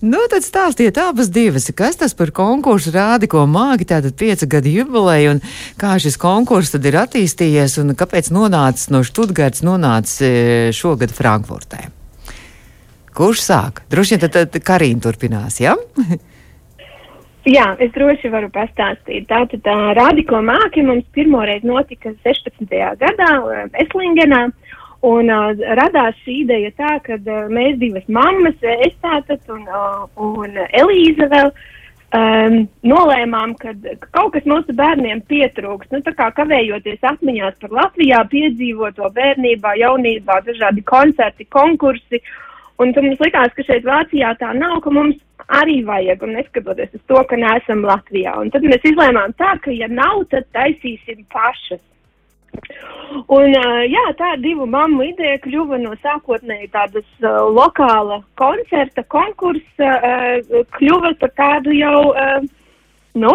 Nu, 0.00 0.22
tad 0.30 0.46
stāstiet 0.46 0.96
abas 1.02 1.28
divas, 1.28 1.66
kas 1.76 1.98
tas 1.98 2.14
par 2.14 2.30
konkursu 2.30 2.94
rādi, 2.94 3.26
ko 3.28 3.42
māgi, 3.50 3.88
tātad 3.90 4.14
pieca 4.16 4.46
gadu 4.46 4.70
jubileja, 4.72 5.34
un 5.34 5.42
kā 5.80 5.96
šis 6.00 6.16
konkurss 6.22 6.72
tad 6.76 6.86
ir 6.86 7.00
attīstījies, 7.02 7.76
un 7.82 7.96
kāpēc 7.98 8.30
nonācis 8.32 8.92
no 8.94 9.02
Štutgārds 9.04 9.66
nonācis 9.66 10.22
e, 10.22 10.32
šogad 10.72 11.12
Frankfurtē? 11.12 11.90
Kurš 13.16 13.42
sāk? 13.42 13.84
Droši 13.90 14.16
vien 14.16 14.24
tad, 14.24 14.38
tad 14.38 14.64
Karina 14.64 15.02
turpinās, 15.10 15.58
jā? 15.60 15.74
Ja? 15.74 16.22
Jā, 17.46 17.66
es 17.78 17.92
droši 17.94 18.30
varu 18.32 18.48
pastāstīt. 18.50 19.28
Tātad 19.30 19.62
tā 19.62 19.74
Rādiko 19.94 20.40
māki 20.42 20.82
mums 20.82 21.06
pirmoreiz 21.14 21.62
notika 21.62 22.10
16. 22.26 22.66
gadā 22.98 23.30
Eslingenā. 23.84 24.48
Un 25.06 25.28
uh, 25.30 25.52
radās 25.78 26.16
šī 26.24 26.40
ideja 26.42 26.72
tā, 26.74 26.92
ka 27.04 27.18
uh, 27.20 27.46
mēs 27.52 27.76
divas 27.78 28.06
mammas, 28.10 28.56
es 28.62 28.94
tātad 29.04 29.44
un, 29.52 29.62
uh, 29.68 30.06
un 30.18 30.56
Elīza 30.74 31.28
vēl, 31.30 31.52
um, 32.16 32.56
nolēmām, 32.90 33.52
ka 33.60 33.74
kaut 34.08 34.32
kas 34.34 34.48
mūsu 34.48 34.74
bērniem 34.74 35.20
pietrūks. 35.30 35.92
Nu, 35.92 36.00
tā 36.02 36.16
kā 36.16 36.30
kavējoties 36.40 37.04
atmiņās 37.12 37.60
par 37.62 37.76
Latvijā 37.82 38.24
piedzīvoto 38.32 39.12
bērnībā, 39.20 39.76
jaunībā, 39.84 40.40
dažādi 40.48 40.82
koncerti, 40.88 41.46
konkursi. 41.52 42.24
Un 42.82 42.92
tad 42.92 43.06
mums 43.06 43.20
likās, 43.24 43.54
ka 43.56 43.64
šeit 43.64 43.86
Vācijā 43.88 44.34
tā 44.40 44.50
nav, 44.56 44.80
ka 44.84 44.92
mums 44.92 45.16
arī 45.60 45.78
vajag, 45.86 46.22
un 46.26 46.34
neskatoties 46.36 46.96
uz 46.98 47.02
to, 47.08 47.22
ka 47.30 47.38
neesam 47.40 47.84
Latvijā. 47.86 48.34
Un 48.40 48.50
tad 48.52 48.66
mēs 48.66 48.84
izlēmām 48.90 49.32
tā, 49.40 49.54
ka 49.64 49.72
ja 49.72 49.88
nav, 49.88 50.26
tad 50.32 50.48
taisīsim 50.56 51.24
pašas. 51.32 51.80
Un, 53.32 53.52
jā, 53.86 54.04
tā 54.18 54.34
divu 54.42 54.66
mammu 54.68 55.04
ideja 55.10 55.38
kļuva 55.44 55.78
no 55.80 55.94
sākotnēji 56.02 56.70
tādas 56.72 57.06
uh, 57.22 57.44
lokāla 57.52 58.20
koncerta 58.40 59.04
konkursa, 59.12 59.90
uh, 59.96 60.62
kļuva 60.76 61.12
par 61.20 61.32
tādu 61.38 61.74
jau, 61.76 62.00
uh, 62.12 62.40
nu, 63.16 63.34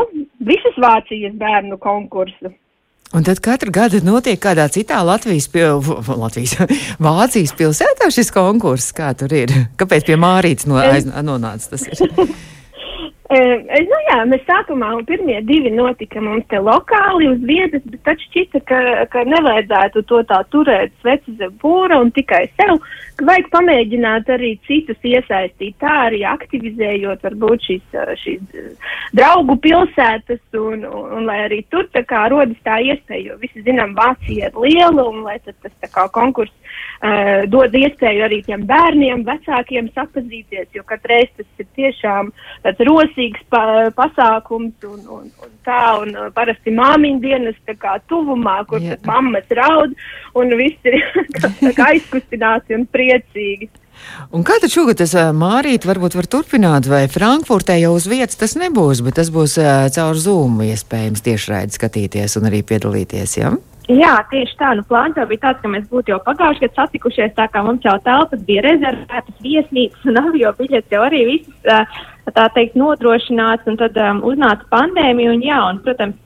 visas 0.51 0.77
Vācijas 0.81 1.37
bērnu 1.39 1.79
konkursu. 1.81 2.53
Un 3.11 3.25
tad 3.27 3.41
katru 3.43 3.73
gadu 3.75 3.99
notiek 4.07 4.39
kādā 4.39 4.69
citā 4.71 5.01
Latvijas, 5.03 5.49
pil, 5.51 5.81
Latvijas 6.07 6.55
Vācijas 7.05 7.51
pilsētā 7.59 8.07
šis 8.13 8.31
konkurss. 8.31 8.93
Kā 8.95 9.11
tur 9.19 9.33
ir? 9.35 9.51
Kāpēc 9.79 10.07
pie 10.07 10.15
Mārītes 10.19 10.69
no, 10.71 10.79
aiz, 10.79 11.09
nonāca 11.27 11.73
tas? 11.73 11.87
Ir? 11.91 12.31
Es, 13.31 13.85
nu 13.87 13.97
jā, 14.09 14.17
mēs 14.27 14.41
sākumā 14.43 14.89
pirmie 15.07 15.37
divi 15.47 15.69
notika 15.71 16.19
mums 16.19 16.43
te 16.51 16.59
lokāli 16.59 17.29
uz 17.31 17.43
vietas, 17.47 17.83
bet 17.87 18.01
tad 18.03 18.19
šķita, 18.25 18.59
ka, 18.67 18.79
ka 19.13 19.23
nevajadzētu 19.23 20.03
to 20.09 20.19
tā 20.27 20.41
turēt 20.51 20.91
sveci 20.99 21.37
zem 21.39 21.53
pūra 21.61 22.01
un 22.03 22.11
tikai 22.11 22.41
sev, 22.59 22.81
ka 23.15 23.27
vajag 23.29 23.47
pamēģināt 23.53 24.33
arī 24.35 24.51
citus 24.67 24.99
iesaistīt, 25.07 25.77
tā 25.79 25.93
arī 26.09 26.25
aktivizējot 26.27 27.23
varbūt 27.29 27.69
šīs, 27.69 27.95
šīs 28.19 28.83
draugu 29.15 29.55
pilsētas 29.63 30.43
un, 30.59 30.83
un, 30.83 31.07
un 31.15 31.29
lai 31.29 31.39
arī 31.45 31.61
tur 31.71 31.87
tā 31.95 32.03
kā 32.03 32.25
rodas 32.33 32.59
tā 32.67 32.81
iespēja, 32.83 33.31
jo 33.31 33.39
visi 33.39 33.63
zinām, 33.63 33.95
Vācija 33.95 34.51
ir 34.51 34.59
liela 34.59 35.07
un 35.07 35.23
lai 35.23 35.37
tad 35.45 35.55
tas 35.63 35.71
tā 35.79 35.87
kā 35.93 36.09
konkurss 36.11 36.51
uh, 36.51 37.47
dod 37.47 37.79
iespēju 37.79 38.27
arī 38.27 38.41
tiem 38.43 38.67
bērniem, 38.67 39.23
vecākiem 39.27 39.87
sapazīties, 39.95 40.67
jo 40.75 40.83
katreiz 40.89 41.31
tas 41.37 41.63
ir 41.63 41.71
tiešām 41.79 42.35
tāds 42.67 42.87
rosīgs 42.91 43.20
pa, 43.51 43.63
pasākums 43.97 44.87
un, 44.87 44.99
un, 45.17 45.27
un 45.29 45.51
tā, 45.67 45.81
un 46.01 46.15
uh, 46.15 46.29
parasti 46.35 46.73
māmiņu 46.75 47.21
dienas 47.23 47.59
tā 47.67 47.75
kā 47.79 47.97
tuvumā, 48.11 48.61
kur 48.69 48.81
yeah. 48.83 48.99
mammas 49.07 49.47
raud 49.57 49.95
un 50.37 50.55
viss 50.59 50.79
ir 50.89 50.99
aizkustināti 51.89 52.77
un 52.77 52.87
priecīgi. 52.91 53.71
Un 54.33 54.45
kā 54.47 54.55
tad 54.61 54.71
šogad 54.73 54.97
tas 54.97 55.13
Mārīt 55.37 55.85
varbūt 55.85 56.15
var 56.17 56.27
turpināt, 56.31 56.87
vai 56.89 57.03
Frankfurtē 57.11 57.75
jau 57.77 57.93
uz 57.97 58.07
vietas 58.09 58.39
tas 58.39 58.55
nebūs, 58.57 59.03
bet 59.05 59.19
tas 59.19 59.29
būs 59.33 59.59
caur 59.93 60.17
Zoom 60.17 60.63
iespējams 60.65 61.21
tiešraidi 61.27 61.77
skatīties 61.77 62.39
un 62.39 62.49
arī 62.49 62.63
piedalīties, 62.65 63.37
ja? 63.37 63.53
Jā, 63.91 64.13
tieši 64.29 64.55
tā. 64.59 64.71
Nu, 64.77 64.85
plāns 64.87 65.17
jau 65.17 65.25
bija 65.27 65.47
tāds, 65.47 65.59
ka 65.63 65.69
mēs 65.71 65.87
būtu 65.91 66.13
jau 66.13 66.19
pagājušajā 66.23 66.69
gadā 66.69 66.77
satikušies, 66.77 67.33
tā 67.35 67.47
kā 67.51 67.63
mums 67.65 67.83
jau 67.85 67.95
telpas 68.05 68.43
bija 68.47 68.63
rezervētas, 68.67 69.39
viesnīcas 69.43 70.05
un 70.07 70.19
avio 70.21 70.53
biļetes 70.59 70.95
jau 70.95 71.01
arī 71.07 71.21
visas, 71.27 71.97
tā 72.29 72.47
teikt, 72.55 72.77
nodrošināts, 72.79 73.67
un 73.67 73.79
tad 73.81 73.97
um, 73.97 74.21
uznāca 74.31 74.67
pandēmija, 74.73 75.33
un 75.33 75.45
jā, 75.45 75.59
un, 75.71 75.81
protams, 75.85 76.19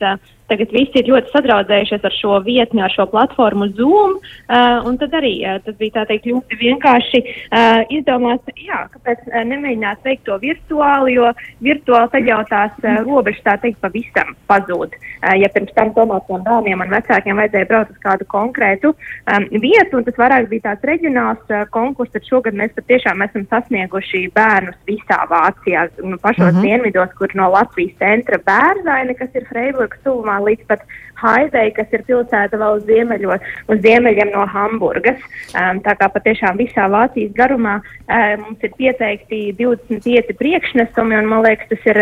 Tagad 0.52 0.74
visi 0.76 1.02
ir 1.02 1.10
ļoti 1.10 1.32
sadraudzējušies 1.34 2.04
ar 2.06 2.14
šo 2.14 2.40
vietni, 2.46 2.84
ar 2.86 2.94
šo 2.94 3.08
platformu 3.10 3.68
Zoom. 3.78 4.20
Uh, 4.46 4.86
un 4.86 5.00
tad 5.02 5.16
arī 5.18 5.40
uh, 5.42 5.58
tas 5.66 5.78
bija 5.80 6.06
teikt, 6.06 6.28
ļoti 6.30 6.60
vienkārši 6.60 7.22
uh, 7.26 7.82
izdomāts, 7.94 8.54
jā, 8.62 8.84
kāpēc 8.94 9.24
uh, 9.32 9.42
nemēģināt 9.50 10.06
veikt 10.06 10.26
to 10.30 10.38
virtuāli, 10.44 11.16
jo 11.18 11.32
virtuāli 11.66 12.12
tad 12.14 12.30
jau 12.30 12.42
tās 12.52 12.78
uh, 12.84 13.00
robežas 13.08 13.42
tā 13.48 13.56
teikt 13.64 13.82
pavisam 13.82 14.36
pazūd. 14.52 14.94
Uh, 14.94 15.34
ja 15.42 15.50
pirms 15.56 15.74
tam 15.78 15.94
tomēr 15.98 16.22
tiem 16.30 16.46
bērniem 16.46 16.86
un 16.86 16.94
vecākiem 16.94 17.42
vajadzēja 17.42 17.70
braukt 17.72 17.96
uz 17.96 18.04
kādu 18.06 18.30
konkrētu 18.30 18.94
um, 18.94 19.50
vietu, 19.66 19.98
un 19.98 20.06
tas 20.06 20.22
vairāk 20.22 20.50
bija 20.54 20.68
tāds 20.70 20.86
reģionāls 20.92 21.42
uh, 21.50 21.66
konkurss, 21.74 22.14
tad 22.14 22.30
šogad 22.30 22.58
mēs 22.58 22.76
patiešām 22.78 23.26
esam 23.26 23.48
sasnieguši 23.50 24.28
bērnus 24.38 24.78
visā 24.86 25.24
Vācijā, 25.32 25.88
nu, 26.04 26.22
pašos 26.22 26.46
uh 26.46 26.52
mhm. 26.52 26.60
-huh. 26.60 26.70
dienvidos, 26.70 27.18
kur 27.18 27.34
no 27.34 27.50
Latvijas 27.50 27.98
centra 27.98 28.38
bērzaini, 28.46 29.18
kas 29.18 29.34
ir 29.34 29.50
Freiburgas 29.50 30.06
tuvumā 30.06 30.35
līdz 30.44 30.68
pat 30.70 30.86
Haidei, 31.16 31.70
kas 31.76 31.92
ir 31.96 32.04
pilsēta 32.08 32.60
vēl 32.60 32.80
uz, 32.80 32.84
ziemeļos, 32.90 33.46
uz 33.72 33.82
ziemeļiem 33.86 34.34
no 34.34 34.44
Hamburgas. 34.52 35.22
Um, 35.56 35.80
tā 35.86 35.96
kā 36.00 36.10
patiešām 36.12 36.60
visā 36.60 36.90
Vācijas 36.92 37.32
garumā 37.38 37.80
um, 37.80 38.44
mums 38.44 38.68
ir 38.68 38.76
pieteikti 38.76 39.42
25 39.60 40.36
priekšnesumi, 40.42 41.20
un 41.22 41.32
man 41.32 41.46
liekas, 41.48 41.72
tas 41.72 41.92
ir 41.94 42.02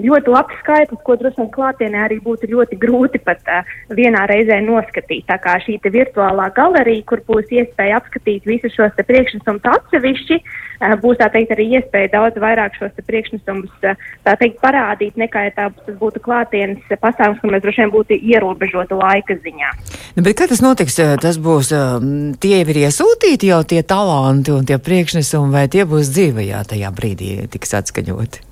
ļoti 0.00 0.32
labs 0.32 0.56
skaitlis, 0.62 1.00
ko 1.04 1.16
droši 1.20 1.40
vien 1.40 1.50
klātienē 1.52 2.02
arī 2.06 2.18
būtu 2.24 2.48
ļoti 2.48 2.78
grūti 2.80 3.20
pat 3.24 3.40
uh, 3.50 3.72
vienā 3.92 4.24
reizē 4.30 4.60
noskatīt. 4.64 5.26
Tā 5.28 5.36
kā 5.42 5.58
šī 5.62 5.78
virtuālā 5.84 6.48
galerija, 6.56 7.04
kur 7.08 7.20
būs 7.26 7.50
iespēja 7.52 8.00
apskatīt 8.00 8.46
visus 8.48 8.72
šos 8.76 8.96
priekšnesumus 8.96 9.68
atsevišķi, 9.74 10.38
uh, 10.40 10.94
būs 11.02 11.20
tā 11.20 11.28
teikt 11.34 11.52
arī 11.52 11.68
iespēja 11.78 12.12
daudz 12.14 12.40
vairāk 12.40 12.78
šos 12.80 12.94
priekšnesumus 13.04 13.88
uh, 13.88 14.06
tā 14.24 14.36
teikt 14.40 14.62
parādīt, 14.64 15.18
nekā 15.20 15.46
ja 15.48 15.54
tā, 15.58 15.68
tas 15.84 15.98
būtu 16.00 16.22
klātienes 16.24 16.80
pasākums, 17.02 17.42
kur 17.42 17.52
mēs 17.52 17.64
droši 17.64 17.84
vien 17.84 17.92
būtu 17.92 18.16
ierobežota 18.16 18.96
laika 18.96 19.36
ziņā. 19.44 19.74
Nu, 20.16 20.24
bet 20.24 20.38
kā 20.38 20.48
tas 20.48 20.62
notiks? 20.64 20.96
Tas 21.22 21.38
būs, 21.40 21.72
tie 22.40 22.62
ir 22.62 22.80
iesūtīti 22.86 23.52
jau 23.52 23.60
tie 23.68 23.82
talanti 23.84 24.54
un 24.54 24.64
tie 24.68 24.80
priekšnesumi, 24.80 25.52
vai 25.52 25.66
tie 25.72 25.84
būs 25.88 26.12
dzīvajā 26.14 26.64
tajā 26.72 26.94
brīdī 26.96 27.34
tiks 27.52 27.76
atskaņoti? 27.80 28.51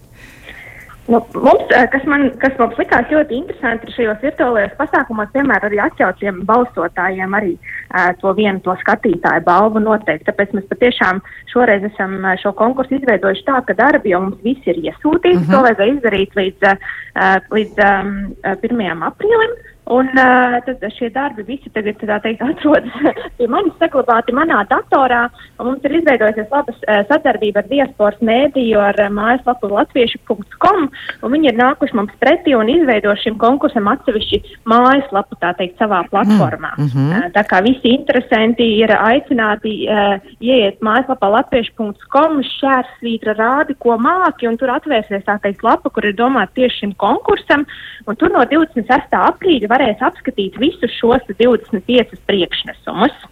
Nu, 1.11 1.27
mums, 1.35 1.65
eh, 1.75 1.89
kas, 1.91 2.05
man, 2.07 2.29
kas 2.39 2.55
mums 2.61 2.77
likās 2.79 3.09
ļoti 3.11 3.35
interesanti, 3.41 3.91
šajos 3.97 4.21
virtuālajos 4.23 4.77
pasākumos 4.79 5.33
vienmēr 5.35 5.65
arī 5.67 5.81
atļaut 5.83 6.21
šiem 6.23 6.39
balsotājiem 6.47 7.35
arī 7.35 7.57
uh, 7.57 8.13
to 8.21 8.31
vienu 8.39 8.63
to 8.63 8.77
skatītāju 8.85 9.43
balvu 9.49 9.83
noteikti. 9.83 10.29
Tāpēc 10.29 10.55
mēs 10.55 10.69
patiešām 10.71 11.19
šoreiz 11.51 11.89
esam 11.91 12.15
eh, 12.23 12.37
šo 12.43 12.55
konkursu 12.61 13.01
izveidojuši 13.01 13.43
tā, 13.49 13.59
ka 13.67 13.75
darbi 13.81 14.15
jau 14.15 14.23
mums 14.29 14.39
visi 14.47 14.71
ir 14.71 14.79
iesūtīti. 14.85 15.35
Uh 15.35 15.43
-huh. 15.43 15.51
To 15.57 15.65
vajadzēja 15.67 15.97
izdarīt 15.97 16.39
līdz, 16.39 16.71
uh, 16.71 17.37
līdz 17.59 17.85
um, 17.89 18.15
1. 18.55 19.05
aprīlim. 19.11 19.59
Un 19.91 20.07
uh, 20.15 20.57
tad 20.63 20.85
šie 20.95 21.09
darbi 21.11 21.43
visi 21.49 21.71
tagad 21.75 21.99
teikt, 22.23 22.43
atrodas 22.51 23.17
pie 23.39 23.49
manis 23.51 23.75
saglabāti 23.81 24.35
manā 24.37 24.61
datorā. 24.71 25.25
Mums 25.59 25.83
ir 25.87 25.97
izveidojusies 25.99 26.53
laba 26.53 26.75
uh, 26.75 27.01
sadarbība 27.09 27.65
ar 27.65 27.71
diasporas 27.71 28.21
mēdīju, 28.23 28.79
ar 28.79 29.01
uh, 29.03 29.11
mājaslapu 29.11 29.73
latviešu.com. 29.73 30.87
Viņi 31.35 31.51
ir 31.51 31.59
nākuši 31.59 31.99
mums 31.99 32.15
pretī 32.23 32.55
un 32.59 32.71
izveidojuši 32.71 33.27
šim 33.27 33.39
konkursam 33.43 33.91
atsevišķi 33.91 34.41
mājaslapu 34.71 35.39
teikt, 35.43 35.77
savā 35.81 36.05
platformā. 36.13 36.73
Mm 36.79 36.87
-hmm. 36.87 37.11
uh, 37.11 37.27
tā 37.35 37.45
kā 37.51 37.63
visi 37.67 37.95
interesanti 37.97 38.69
ir 38.79 38.95
aicināti 38.95 39.75
uh, 39.91 40.23
ieiet 40.39 40.79
mājaslapā 40.87 41.33
latviešu.com, 41.35 42.41
šķērsvītra 42.53 43.35
rādi, 43.43 43.75
ko 43.79 43.99
māki, 43.99 44.47
un 44.47 44.57
tur 44.57 44.71
atvērsies 44.71 45.27
tā 45.27 45.41
teikt 45.43 45.67
lapa, 45.67 45.91
kur 45.91 46.07
ir 46.07 46.15
domāta 46.15 46.55
tieši 46.55 46.85
šim 46.85 46.95
konkursam. 46.95 47.67
Un 48.07 48.17
tur 48.17 48.31
no 48.31 48.45
26. 48.45 49.13
aprīļa 49.13 49.80
varēs 49.81 50.07
apskatīt 50.11 50.61
visus 50.61 50.93
šos 51.01 51.25
25 51.41 52.19
priekšnesumus. 52.29 53.29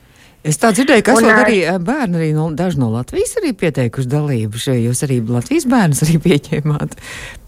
Es 0.46 0.56
tā 0.56 0.70
dzirdēju, 0.70 1.02
ka 1.02 1.14
esat 1.18 1.40
arī 1.42 1.56
bērni, 1.82 2.14
arī 2.14 2.28
no, 2.32 2.44
daži 2.56 2.78
no 2.78 2.92
Latvijas 2.92 3.34
arī 3.40 3.50
pieteikuši 3.58 4.08
dalību. 4.08 4.60
Šeit 4.62 4.84
jūs 4.84 5.02
arī 5.04 5.18
Latvijas 5.26 5.66
bērnus 5.68 6.02
arī 6.06 6.20
pieņēmāt 6.28 6.94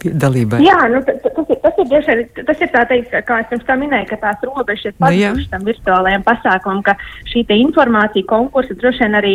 pie 0.02 0.12
dalībai. 0.24 0.58
Jā, 0.66 0.76
nu, 0.90 1.00
tas, 1.06 1.22
tas 1.22 1.54
ir, 1.54 1.60
tas 1.62 1.78
ir, 1.78 1.88
bieži, 1.92 2.16
tas 2.50 2.64
ir 2.66 2.72
tā 2.74 2.82
teikt, 2.90 3.14
kā 3.28 3.38
es 3.44 3.48
pirms 3.52 3.66
tam 3.70 3.80
minēju, 3.84 4.10
ka 4.10 4.20
tās 4.26 4.44
robežas 4.48 4.90
ir 4.90 4.96
nu 4.96 5.06
pazudušas 5.06 5.46
nu, 5.46 5.48
tam 5.54 5.66
virtuālajiem 5.70 6.26
pasākumam, 6.26 6.84
ka 6.90 6.96
šī 7.30 7.46
te 7.46 7.60
informācija 7.62 8.30
konkursa 8.34 8.76
droši 8.82 9.06
vien 9.06 9.18
arī 9.22 9.34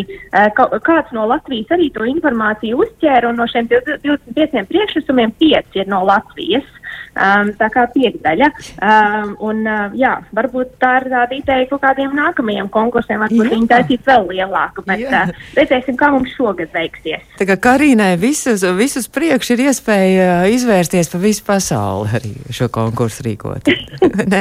ka, 0.59 0.67
kāds 0.85 1.15
no 1.15 1.25
Latvijas 1.31 1.71
arī 1.77 1.89
to 1.95 2.05
informāciju 2.11 2.83
uzķēra, 2.83 3.31
un 3.31 3.39
no 3.39 3.47
šiem 3.49 3.71
25 3.71 4.67
priekšnesumiem 4.67 5.31
5 5.41 5.79
ir 5.79 5.93
no 5.95 6.03
Latvijas. 6.11 6.74
Um, 7.15 7.53
tā 7.55 7.69
kā 7.71 7.85
piekdaļa. 7.93 8.49
Um, 8.83 9.29
un, 9.47 9.61
uh, 9.63 9.93
jā, 9.95 10.17
varbūt 10.35 10.73
tā 10.81 10.97
ir 10.99 11.05
tāda 11.13 11.37
ideja 11.37 11.67
kaut 11.69 11.79
kādiem 11.85 12.11
nākamajiem 12.17 12.67
konkursiem, 12.73 13.21
varbūt 13.23 13.53
viņi 13.53 13.69
taisīs 13.71 14.03
vēl 14.03 14.27
lielāku, 14.33 14.83
bet 14.87 14.99
jā. 15.05 15.21
uh, 15.23 15.47
redzēsim, 15.55 15.95
kā 15.99 16.11
mums 16.11 16.33
šogad 16.35 16.75
veiksies. 16.75 17.23
Tā 17.39 17.47
kā 17.47 17.55
Karīnai 17.69 18.17
visus, 18.19 18.65
visus 18.75 19.07
priekš 19.07 19.53
ir 19.55 19.63
iespēja 19.69 20.29
izvērsties 20.51 21.13
pa 21.13 21.23
visu 21.23 21.47
pasauli 21.47 22.11
arī 22.19 22.33
šo 22.51 22.67
konkursu 22.75 23.23
rīkot. 23.29 23.71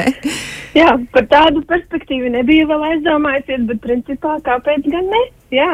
jā, 0.81 0.91
par 1.15 1.31
tādu 1.31 1.63
perspektīvu 1.71 2.35
nebija 2.35 2.67
vēl 2.73 2.89
aizdomājusies, 2.91 3.67
bet 3.71 3.83
principā 3.87 4.35
kāpēc 4.43 4.91
gan 4.91 5.13
ne? 5.15 5.27
Jā. 5.55 5.71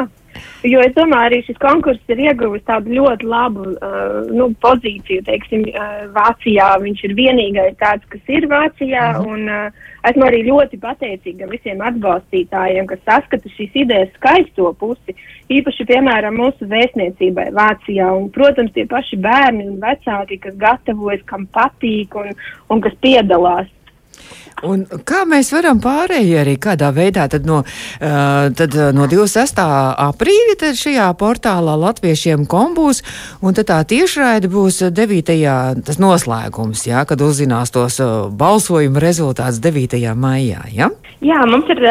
Jo 0.67 0.81
es 0.85 0.91
domāju, 0.93 1.27
arī 1.29 1.39
šis 1.45 1.57
konkurss 1.61 2.11
ir 2.13 2.19
ieguvis 2.21 2.61
tādu 2.67 2.93
ļoti 2.93 3.25
labu 3.25 3.63
uh, 3.71 4.27
nu, 4.29 4.51
pozīciju, 4.61 5.23
teiksim, 5.25 5.63
uh, 5.71 6.03
Vācijā. 6.13 6.67
Viņš 6.83 7.01
ir 7.07 7.15
vienīgais 7.17 7.79
tāds, 7.81 8.05
kas 8.13 8.29
ir 8.29 8.45
Vācijā, 8.51 9.07
-huh. 9.15 9.25
un 9.25 9.49
uh, 9.49 9.89
esmu 10.09 10.27
arī 10.27 10.43
ļoti 10.45 10.77
pateicīga 10.81 11.49
visiem 11.49 11.81
atbalstītājiem, 11.81 12.85
kas 12.89 13.01
saskata 13.09 13.49
šīs 13.57 13.81
idejas 13.83 14.13
skaisto 14.19 14.69
pusi, 14.77 15.17
īpaši, 15.49 15.89
piemēram, 15.89 16.37
mūsu 16.37 16.69
vēstniecībai 16.69 17.49
Vācijā, 17.57 18.13
un, 18.13 18.29
protams, 18.29 18.73
tie 18.77 18.85
paši 18.85 19.17
bērni 19.17 19.67
un 19.67 19.81
vecāki, 19.81 20.39
kas 20.45 20.57
gatavojas, 20.61 21.25
kam 21.25 21.47
patīk 21.49 22.15
un, 22.21 22.33
un 22.69 22.81
kas 22.81 22.93
piedalās. 23.01 23.69
Un 24.67 24.83
kā 25.07 25.23
mēs 25.25 25.49
varam 25.55 25.79
pārējie 25.81 26.37
arī 26.43 26.55
kādā 26.61 26.91
veidā 26.93 27.25
tad 27.31 27.47
no, 27.49 27.61
uh, 27.63 28.49
tad 28.57 28.77
no 28.93 29.07
26. 29.09 29.61
aprīļa 30.05 30.57
tad 30.61 30.77
šajā 30.77 31.07
portālā 31.17 31.77
latviešiem 31.81 32.45
kombūs, 32.49 33.01
un 33.41 33.57
tad 33.57 33.71
tā 33.71 33.79
tiešraida 33.89 34.51
būs 34.51 34.83
9. 34.93 35.33
tas 35.87 36.01
noslēgums, 36.01 36.85
jā, 36.89 37.05
kad 37.09 37.23
uzzinās 37.25 37.73
tos 37.73 37.97
uh, 38.03 38.29
balsojuma 38.29 39.01
rezultāts 39.01 39.61
9. 39.63 39.97
maijā, 40.13 40.67
jā? 40.69 40.91
Jā, 41.21 41.37
mums 41.45 41.67
ir 41.69 41.81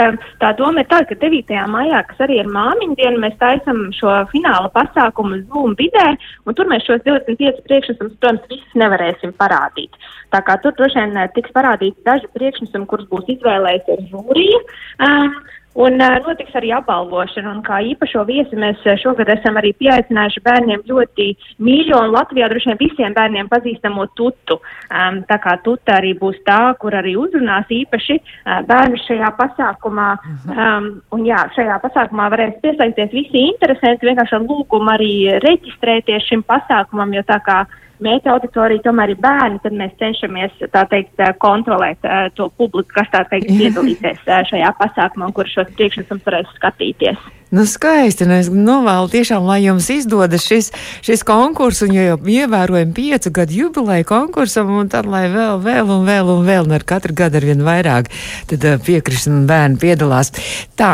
tā 0.43 0.49
doma 0.59 0.83
ir 0.83 0.89
tā, 0.91 1.05
ka 1.07 1.15
9. 1.15 1.53
maijā, 1.71 2.01
kas 2.09 2.23
arī 2.27 2.41
ir 2.43 2.49
māmiņu 2.51 2.97
diena, 2.99 3.21
mēs 3.23 3.37
taisam 3.39 3.85
šo 3.95 4.17
fināla 4.33 4.71
pasākumu 4.75 5.45
Zoom 5.45 5.77
vidē, 5.79 6.07
un 6.51 6.57
tur 6.59 6.67
mēs 6.71 6.83
šos 6.89 7.05
25 7.07 7.61
priekšnesumus, 7.69 8.17
protams, 8.19 8.49
visus 8.51 8.81
nevarēsim 8.83 9.37
parādīt. 9.39 9.95
Tā 10.35 10.43
kā 10.47 10.57
tur 10.63 10.75
droši 10.79 10.99
vien 10.99 11.31
tiks 11.37 11.55
parādīti 11.55 12.07
daži 12.07 12.30
priekšnesumi, 12.37 12.89
kurus 12.91 13.09
būs 13.13 13.33
izvēlējusies 13.37 14.07
žūrija. 14.13 14.63
Uh, 15.01 15.57
Un 15.79 16.01
uh, 16.03 16.17
notiks 16.27 16.55
arī 16.59 16.73
apbalvošana, 16.75 17.53
un 17.55 17.61
kā 17.63 17.77
īpašo 17.93 18.25
viesi 18.27 18.59
mēs 18.59 18.81
šogad 18.99 19.29
esam 19.31 19.55
arī 19.61 19.71
pieaicinājuši 19.79 20.43
bērniem 20.43 20.81
ļoti 20.89 21.27
mīļo 21.63 22.01
un 22.09 22.15
Latvijā 22.17 22.49
droši 22.51 22.73
vien 22.73 22.81
visiem 22.81 23.15
bērniem 23.15 23.47
pazīstamo 23.53 24.09
tutu. 24.19 24.59
Um, 24.91 25.21
tā 25.31 25.39
kā 25.39 25.55
tuta 25.63 26.01
arī 26.01 26.11
būs 26.19 26.41
tā, 26.49 26.59
kur 26.83 26.97
arī 26.99 27.15
uzrunās 27.23 27.71
īpaši 27.71 28.17
uh, 28.19 28.59
bērnu 28.67 28.99
šajā 29.05 29.31
pasākumā. 29.39 30.09
Um, 30.51 30.89
un 31.15 31.23
jā, 31.29 31.45
šajā 31.55 31.79
pasākumā 31.85 32.27
varēs 32.35 32.59
piesaisties 32.65 33.15
visi 33.15 33.47
interesanti, 33.53 34.11
vienkārši 34.11 34.41
ar 34.41 34.49
lūgumu 34.51 34.91
arī 34.97 35.13
reģistrēties 35.47 36.27
šim 36.33 36.43
pasākumam, 36.51 37.15
jo 37.15 37.23
tā 37.31 37.39
kā 37.47 37.63
mērķa 38.05 38.35
auditorija 38.35 38.85
tomēr 38.85 39.15
ir 39.15 39.21
bērni, 39.23 39.61
tad 39.65 39.77
mēs 39.77 39.97
cenšamies 40.01 40.57
teikt 40.93 41.25
kontrolēt 41.43 42.07
uh, 42.07 42.29
to 42.37 42.51
publiku, 42.61 42.93
kas 42.97 43.11
tā 43.13 43.25
teikt 43.33 43.53
piedalīsies 43.61 44.25
uh, 44.27 44.41
šajā 44.51 44.73
pasākumā 44.81 45.31
un 45.31 45.37
kur 45.37 45.51
šos 45.51 45.71
priekšnesumus 45.77 46.27
varēs 46.27 46.57
skatīties. 46.59 47.29
Nu, 47.51 47.65
skaisti. 47.67 48.29
Nu, 48.31 48.37
es 48.39 48.47
novēlu 48.47 49.09
tiešām, 49.11 49.43
lai 49.43 49.65
jums 49.65 49.89
izdodas 49.91 50.45
šis, 50.47 50.69
šis 51.03 51.25
konkurss, 51.27 51.83
un 51.83 51.97
jau 51.97 52.15
ievērojam 52.31 52.93
piecu 52.95 53.33
gadu 53.35 53.57
jubileju 53.57 54.07
konkursam, 54.07 54.71
un 54.79 54.91
tad, 54.93 55.09
lai 55.11 55.25
vēl, 55.33 55.59
vēl 55.65 55.91
un 55.91 56.07
vēl 56.07 56.31
un 56.31 56.45
vēl, 56.47 56.69
un 56.69 56.77
ar 56.79 56.85
katru 56.87 57.17
gadu 57.19 57.41
ar 57.41 57.47
vien 57.49 57.65
vairāk, 57.67 58.11
tad 58.53 58.67
uh, 58.69 58.77
piekrišana 58.87 59.43
bērni 59.51 59.81
piedalās. 59.83 60.31
Tā, 60.79 60.93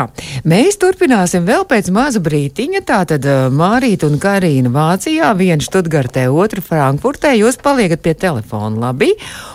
mēs 0.49 0.79
turpināsim 0.81 1.45
vēl 1.45 1.67
pēc 1.69 1.91
maza 1.93 2.23
brītiņa. 2.25 2.81
Tā 2.89 3.03
tad 3.13 3.29
uh, 3.29 3.45
Mārīta 3.53 4.09
un 4.09 4.17
Karīna 4.21 4.73
Vācijā, 4.73 5.29
viena 5.37 5.61
Študgartē, 5.61 6.25
otra 6.33 6.65
Frankfurtē. 6.65 7.35
Jūs 7.37 7.61
paliekat 7.61 8.01
pie 8.01 8.15
telefona, 8.17 8.87
labi? 8.87 9.11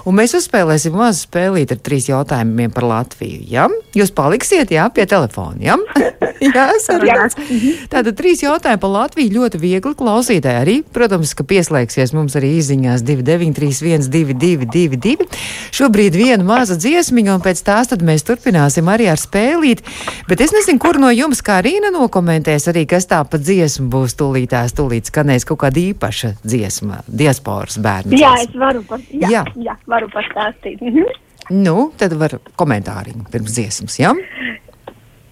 Un 0.06 0.20
mēs 0.20 0.36
uzspēlēsim 0.38 0.94
mazu 0.94 1.26
spēlīt 1.26 1.74
ar 1.74 1.82
trīs 1.82 2.06
jautājumiem 2.12 2.70
par 2.70 2.86
Latviju. 2.86 3.42
Ja? 3.50 3.66
Jūs 3.98 4.14
paliksiet, 4.14 4.70
jā, 4.70 4.86
pie 4.94 5.10
telefona, 5.10 5.58
ja? 5.66 5.80
jā, 6.56 6.66
sarunāts. 6.82 7.36
Tātad 7.92 8.16
trīs 8.18 8.42
jautājumi 8.42 8.80
par 8.82 8.92
Latviju 8.92 9.36
ļoti 9.36 9.60
viegli 9.62 9.94
klausītāji 9.98 10.60
arī. 10.62 10.76
Protams, 10.94 11.34
ka 11.38 11.46
pieslēgsies 11.48 12.14
mums 12.16 12.36
arī 12.38 12.54
izziņās 12.58 13.04
2931 13.06 14.08
2222. 14.12 15.28
Šobrīd 15.74 16.16
viena 16.18 16.46
maza 16.46 16.76
dziesmiņa, 16.80 17.36
un 17.38 17.44
pēc 17.44 17.62
tās 17.66 17.92
tad 17.92 18.04
mēs 18.06 18.26
turpināsim 18.28 18.88
arī 18.92 19.08
ar 19.12 19.20
spēlīt. 19.20 19.84
Bet 20.28 20.44
es 20.44 20.54
nezinu, 20.54 20.80
kur 20.82 21.00
no 21.02 21.12
jums 21.14 21.42
kā 21.44 21.60
Rīna 21.64 21.92
nokomentēs 21.94 22.68
arī, 22.72 22.86
kas 22.90 23.08
tā 23.10 23.22
pa 23.28 23.40
dziesmu 23.40 23.88
būs 23.92 24.16
tūlītās, 24.20 24.76
tūlīt 24.78 25.10
skanēs 25.10 25.46
kaut 25.48 25.62
kāda 25.64 25.82
īpaša 25.82 26.34
dziesma, 26.44 27.02
diasporas 27.08 27.78
bērnu. 27.82 28.18
Jā, 28.18 28.34
es 28.44 28.56
varu, 28.58 28.84
pat, 28.88 29.04
jā, 29.10 29.30
jā. 29.36 29.44
Jā, 29.62 29.76
varu 29.90 30.10
pastāstīt. 30.12 30.82
Mhm. 30.82 31.12
Nu, 31.50 31.90
tad 31.98 32.14
var 32.14 32.36
komentāriņu 32.56 33.26
pirms 33.32 33.56
dziesmas, 33.56 33.98
jā? 33.98 34.12
Ja? 34.14 34.51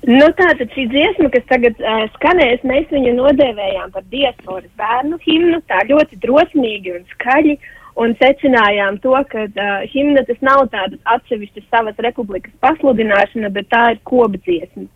Nu, 0.08 0.30
tātad 0.32 0.70
šī 0.72 0.86
dziesma, 0.88 1.28
kas 1.28 1.42
tagad 1.50 1.76
uh, 1.84 2.06
skanēs, 2.14 2.62
mēs 2.64 2.86
viņu 2.88 3.12
nodēvējām 3.18 3.90
par 3.92 4.06
diasporas 4.08 4.70
bērnu 4.80 5.18
himnu, 5.26 5.58
tā 5.68 5.82
ļoti 5.90 6.16
drosmīgi 6.22 6.94
un 6.96 7.04
skaļi, 7.10 7.58
un 8.00 8.14
secinājām 8.16 8.96
to, 9.04 9.12
ka 9.28 9.44
uh, 9.44 9.82
himna 9.92 10.24
tas 10.24 10.40
nav 10.46 10.62
tādas 10.72 11.02
atsevišķas 11.16 11.68
savas 11.68 12.00
republikas 12.00 12.54
pasludināšana, 12.64 13.52
bet 13.52 13.68
tā 13.68 13.82
ir 13.92 14.00
kopdziesma. 14.08 14.88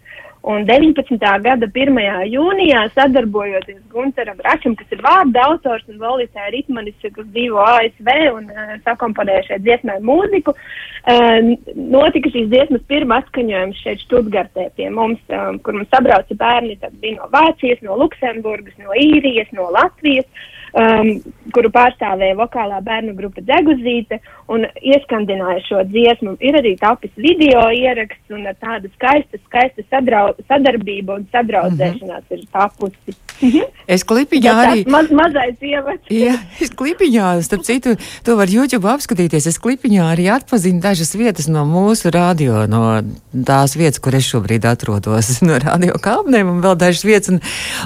Un 0.45 0.67
19. 0.69 1.17
gada 1.41 1.67
1. 1.73 1.99
jūnijā, 2.29 2.83
sadarbojoties 2.93 3.79
Gunteram 3.89 4.43
Račam, 4.45 4.75
kas 4.77 4.91
ir 4.93 5.01
vārda 5.01 5.41
autors 5.49 5.87
un 5.89 5.97
Volitē 6.03 6.51
Ritmanis, 6.53 6.99
kas 7.01 7.31
dzīvo 7.33 7.63
ASV 7.65 8.11
un 8.35 8.51
uh, 8.53 8.75
sakomponēja 8.85 9.47
šeit 9.47 9.65
dziesmai 9.65 9.97
mūziku, 10.05 10.53
uh, 10.53 11.55
notika 11.97 12.29
šīs 12.35 12.51
dziesmas 12.53 12.85
pirmā 12.93 13.23
atskaņojums 13.25 13.81
šeit 13.87 14.05
Štutgartē 14.05 14.69
pie 14.77 14.91
mums, 14.93 15.23
um, 15.33 15.57
kur 15.65 15.79
mums 15.79 15.89
sabrauca 15.95 16.37
bērni, 16.37 16.77
tad 16.83 17.01
bija 17.01 17.23
no 17.23 17.31
Vācijas, 17.33 17.81
no 17.87 17.97
Luksemburgas, 18.03 18.77
no 18.85 18.93
Īrijas, 19.01 19.49
no 19.57 19.71
Latvijas. 19.73 20.29
Uh, 20.29 20.51
um, 20.75 21.11
kuru 21.55 21.71
pārstāvēja 21.75 22.37
vokālā 22.39 22.81
bērnu 22.85 23.15
grupa 23.19 23.43
Dzeguzīte, 23.45 24.19
un 24.53 24.67
ieskandināja 24.83 25.63
šo 25.69 25.83
dziesmu. 25.89 26.37
Ir 26.45 26.59
arī 26.59 26.75
tapis 26.81 27.13
video 27.17 27.67
ieraksts, 27.75 28.27
un 28.35 28.47
tāda 28.61 28.91
skaista, 28.97 29.41
skaista 29.47 29.85
sadrau, 29.89 30.35
sadarbība 30.51 31.19
un 31.21 31.29
sadraudzēšanās 31.33 32.25
mm 32.25 32.31
-hmm. 32.31 32.39
ir 32.39 32.47
tapusi. 32.53 33.17
Mm 33.41 33.51
-hmm. 33.51 33.65
Es 33.87 34.05
klipiņā 34.05 34.45
ja 34.45 34.55
arī. 34.65 34.85
Maz, 34.89 35.11
mazais 35.11 35.57
ievads. 35.61 36.11
Jā, 36.11 36.39
es 36.61 36.71
klipiņā, 36.71 37.43
starp 37.43 37.63
citu, 37.63 37.97
to 38.25 38.37
var 38.37 38.49
YouTube 38.49 38.89
apskatīties. 38.89 39.47
Es 39.47 39.59
klipiņā 39.59 40.05
arī 40.15 40.31
atpazinu 40.37 40.81
dažas 40.81 41.15
vietas 41.15 41.49
no 41.49 41.65
mūsu 41.65 42.11
radio, 42.11 42.67
no 42.67 43.03
tās 43.47 43.77
vietas, 43.77 43.99
kur 43.99 44.15
es 44.15 44.25
šobrīd 44.25 44.65
atrodos, 44.65 45.41
no 45.49 45.59
radio 45.59 45.93
kāpnēm 45.93 46.51
un 46.51 46.63
vēl 46.63 46.77
dažas 46.77 47.05
vietas. 47.05 47.29
Un, 47.29 47.41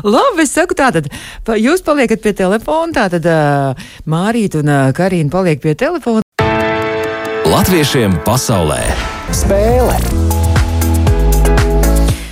labi, 0.05 0.43
es 0.43 0.53
saku 0.53 0.75
tā, 0.75 0.93
tad 0.93 1.09
pa, 1.45 1.57
jūs 1.57 1.83
paliekat 1.83 2.23
pie 2.23 2.33
telefona 2.33 2.78
telefonu. 2.79 2.95
Tātad 2.95 3.27
uh, 3.27 3.75
Mārīta 4.07 4.63
un 4.63 4.71
uh, 4.71 4.93
Karina 4.95 5.31
paliek 5.31 5.61
pie 5.61 5.75
telefona. 5.75 6.23
Latviešiem 7.49 8.21
pasaulē 8.27 8.83
spēle! 9.33 10.38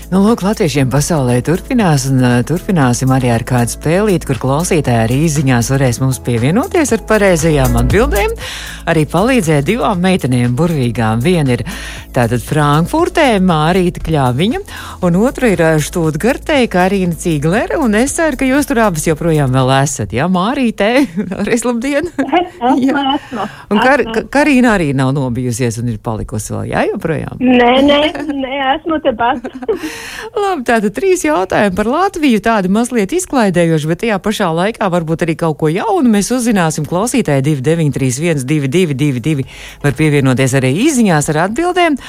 Nu, 0.06 0.20
lūk, 0.22 0.44
latviešiem 0.46 0.86
pasaulē 0.86 1.40
turpinās, 1.42 2.04
un 2.06 2.20
uh, 2.22 2.36
turpināsim 2.46 3.10
arī 3.10 3.32
ar 3.34 3.42
kādu 3.42 3.72
spēlīti, 3.74 4.28
kur 4.28 4.38
klausītāji 4.38 5.02
arī 5.02 5.16
izziņās 5.26 5.70
varēs 5.72 5.98
mums 5.98 6.20
pievienoties 6.22 6.94
ar 6.94 7.02
pareizajām 7.10 7.74
atbildēm. 7.80 8.36
Arī 8.86 9.02
palīdzēja 9.10 9.64
divām 9.66 9.98
meitenēm 10.04 10.54
burvīgām. 10.54 11.24
Viena 11.24 11.56
ir 11.56 11.64
tātad 12.14 12.38
Frankfurtē, 12.46 13.24
Mārīta 13.42 14.04
Kļāviņa, 14.06 14.60
un 15.08 15.18
otra 15.18 15.50
ir 15.50 15.64
Štūtgartē, 15.82 16.60
Karina 16.70 17.18
Cīglere, 17.18 17.80
un 17.82 17.98
es 17.98 18.14
ceru, 18.14 18.38
ka 18.38 18.46
jūs 18.46 18.70
tur 18.70 18.84
abas 18.84 19.08
joprojām 19.10 19.50
vēl 19.58 19.74
esat. 19.80 20.14
Jā, 20.14 20.30
Mārītē, 20.30 20.92
arī 21.40 21.58
labdien! 21.66 22.12
jā. 22.86 23.04
Un 23.74 23.82
Kar 23.82 24.06
Karina 24.30 24.76
arī 24.78 24.92
nav 24.94 25.10
nobijusies 25.18 25.82
un 25.82 25.90
ir 25.90 25.98
palikusi 25.98 26.54
vēl, 26.54 26.70
jā, 26.76 26.86
joprojām? 26.92 27.42
Nē, 27.42 27.74
nē, 27.90 28.00
nē 28.30 28.62
esmu 28.76 29.02
te 29.02 29.16
pat. 29.18 29.50
Labi, 30.37 30.64
tātad 30.68 30.94
trīs 30.96 31.22
jautājumi 31.24 31.76
par 31.76 31.88
Latviju, 31.90 32.40
tādi 32.44 32.70
mazliet 32.72 33.14
izklaidējoši, 33.16 33.90
bet 33.90 34.02
tajā 34.02 34.18
pašā 34.22 34.48
laikā 34.56 34.88
varbūt 34.92 35.26
arī 35.26 35.37
kaut 35.40 35.59
ko 35.61 35.70
jaunu 35.72 36.12
mēs 36.12 36.32
uzzināsim. 36.35 36.88
Klausītāji 36.88 37.44
2931, 37.46 38.44
222, 38.48 39.46
var 39.85 39.96
pievienoties 39.96 40.56
arī 40.61 40.74
izziņās 40.87 41.30
ar 41.32 41.46
atbildēm. 41.46 42.00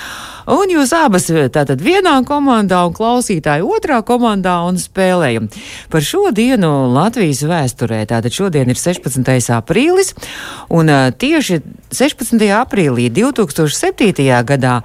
Un 0.48 0.72
jūs 0.72 0.94
abas 0.96 1.26
tātad 1.28 1.82
vienā 1.84 2.14
komandā 2.24 2.80
un 2.88 2.94
klausītāji 2.96 3.66
otrā 3.68 3.98
komandā 4.08 4.54
un 4.64 4.78
spēlējam. 4.80 5.50
Par 5.92 6.06
šo 6.08 6.30
dienu 6.32 6.70
Latvijas 6.94 7.42
vēsturē, 7.44 8.06
tātad 8.08 8.32
šodien 8.32 8.72
ir 8.72 8.80
16. 8.80 9.28
aprīlis, 9.58 10.14
un 10.72 10.88
tieši 11.20 11.60
16. 11.92 12.48
aprīlī 12.62 13.10
2007. 13.12 14.24
gadā 14.48 14.78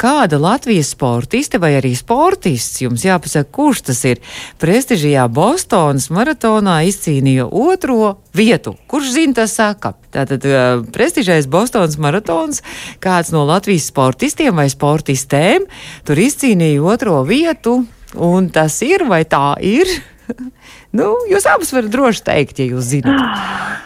kāda 0.00 0.40
Latvijas 0.40 0.94
sportiste 0.96 1.60
vai 1.60 1.74
arī 1.82 1.92
sportists, 1.98 2.80
jums 2.80 3.04
jāpasaka, 3.04 3.52
kurš 3.52 3.84
tas 3.90 4.00
ir, 4.08 4.24
prestižajā 4.60 5.28
Bostonas 5.28 6.08
maratonā 6.08 6.80
izcīnīja 6.88 7.44
otro 7.44 8.14
vietu. 8.36 8.74
Kurš 8.90 9.14
zina, 9.16 9.36
tas 9.40 9.54
saka? 9.58 9.94
Tātad 10.14 10.44
uh, 10.48 10.84
prestižais 10.94 11.48
Bostonas 11.50 11.98
maratons, 12.00 12.62
kāds 13.02 13.32
no 13.34 13.44
Latvijas 13.48 13.90
sportistiem 13.90 14.56
vai 14.56 14.68
sportistēm 14.72 15.66
tur 16.08 16.20
izcīnīja 16.20 16.82
otro 16.82 17.20
vietu, 17.28 17.80
un 18.16 18.50
tas 18.54 18.80
ir 18.86 19.06
vai 19.10 19.22
tā 19.28 19.54
ir? 19.64 19.90
nu, 20.98 21.12
jūs 21.30 21.46
abas 21.50 21.72
varat 21.74 21.92
droši 21.92 22.26
teikt, 22.30 22.62
ja 22.62 22.70
jūs 22.74 22.90
zināt. 22.94 23.78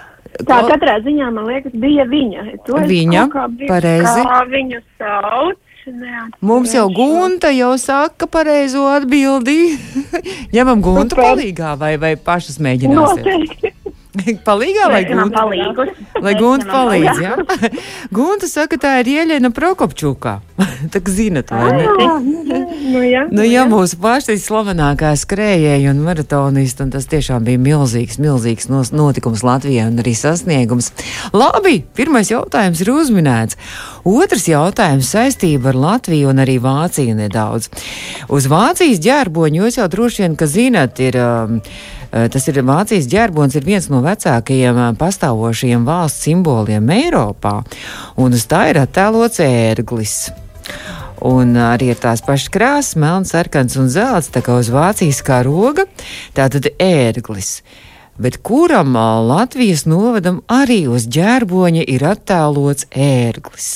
Tā 0.45 0.65
katrā 0.67 0.97
ziņā, 1.05 1.29
man 1.31 1.47
liekas, 1.47 1.75
bija 1.79 2.07
viņa. 2.11 2.47
To 2.67 2.81
viņa, 2.83 3.29
pareizi. 3.69 4.25
Kā 4.27 4.41
viņu 4.51 4.81
sauc? 4.99 5.61
Mums 6.41 6.73
jau 6.73 6.87
Gunta 6.89 7.51
jau 7.53 7.75
saka 7.77 8.27
pareizo 8.27 8.87
atbildi. 8.89 9.77
Ņemam 10.57 10.81
Guntu 10.85 11.19
palīgā 11.19 11.75
vai, 11.81 11.95
vai 12.01 12.15
pašas 12.17 12.57
mēģināsim? 12.65 13.21
Noteikti. 13.21 13.75
Palīgā 14.49 14.89
vai 14.93 15.03
Gunta? 15.09 15.45
Lai 16.23 16.35
Gunta 16.39 16.69
palīdz, 16.71 17.21
jā? 17.23 17.35
Gunta 18.17 18.49
saka, 18.51 18.79
tā 18.81 18.93
ir 19.03 19.11
Ieļena 19.15 19.51
Prokopčukā. 19.55 20.37
tā 20.95 21.01
kā 21.03 21.11
zinat, 21.11 21.51
vai 21.51 21.73
ne? 21.75 22.11
Nu 22.95 23.03
jā. 23.03 23.25
Nu 23.35 23.47
jā, 23.47 23.65
mūsu 23.71 23.99
pašai 24.03 24.37
slavenākā 24.39 25.11
skrējēja 25.19 25.91
un 25.91 26.03
maratonista, 26.07 26.87
un 26.87 26.93
tas 26.95 27.09
tiešām 27.11 27.47
bija 27.49 27.61
milzīgs, 27.63 28.21
milzīgs 28.23 28.71
notikums 28.95 29.43
Latvijā 29.47 29.89
un 29.91 29.99
arī 30.03 30.15
sasniegums. 30.19 30.93
Labi, 31.35 31.81
pirmais 31.99 32.31
jautājums 32.31 32.85
ir 32.85 32.93
uzminēts. 32.95 33.59
Otrs 34.07 34.47
jautājums 34.51 35.11
saistība 35.11 35.73
ar 35.73 35.81
Latviju 35.89 36.31
un 36.31 36.45
arī 36.45 36.61
Vāciju 36.63 37.19
nedaudz. 37.19 37.71
Uz 38.31 38.49
Vācijas 38.53 39.03
ģērboņu 39.03 39.65
jūs 39.65 39.81
jau 39.81 39.91
droši 39.91 40.27
vien, 40.27 40.39
ka 40.39 40.51
zinat, 40.51 41.03
ir. 41.03 41.19
Um, 41.19 41.61
tas 42.31 42.45
ir 42.47 42.61
Vācijas 42.63 43.09
ģerbons, 43.11 43.57
ir 43.59 43.65
viens 43.67 43.89
no 43.91 43.99
vecākajiem 44.05 44.77
eh, 44.79 44.91
pastāvošajiem 45.01 45.87
valsts 45.87 46.29
simboliem 46.29 46.91
Eiropā, 46.95 47.57
un 48.21 48.37
uz 48.37 48.45
tā 48.51 48.69
ir 48.71 48.79
attēlots 48.85 49.43
ērglis. 49.43 50.19
Un 51.25 51.57
arī 51.59 51.89
ir 51.95 51.99
tās 51.99 52.23
pašas 52.23 52.53
krāsas, 52.53 52.99
melns, 53.01 53.33
sarkans 53.35 53.75
un 53.81 53.89
zelts, 53.91 54.31
tā 54.35 54.45
kā 54.45 54.59
uz 54.61 54.71
Vācijas 54.71 55.23
karoga, 55.27 55.89
tātad 56.37 56.69
ērglis. 56.79 57.57
Bet 58.21 58.39
kuram 58.47 58.95
eh, 58.95 59.09
Latvijas 59.33 59.83
novadam 59.91 60.39
arī 60.47 60.85
uz 60.87 61.09
ģērboņa 61.11 61.83
ir 61.97 62.07
attēlots 62.15 62.87
ērglis? 62.95 63.73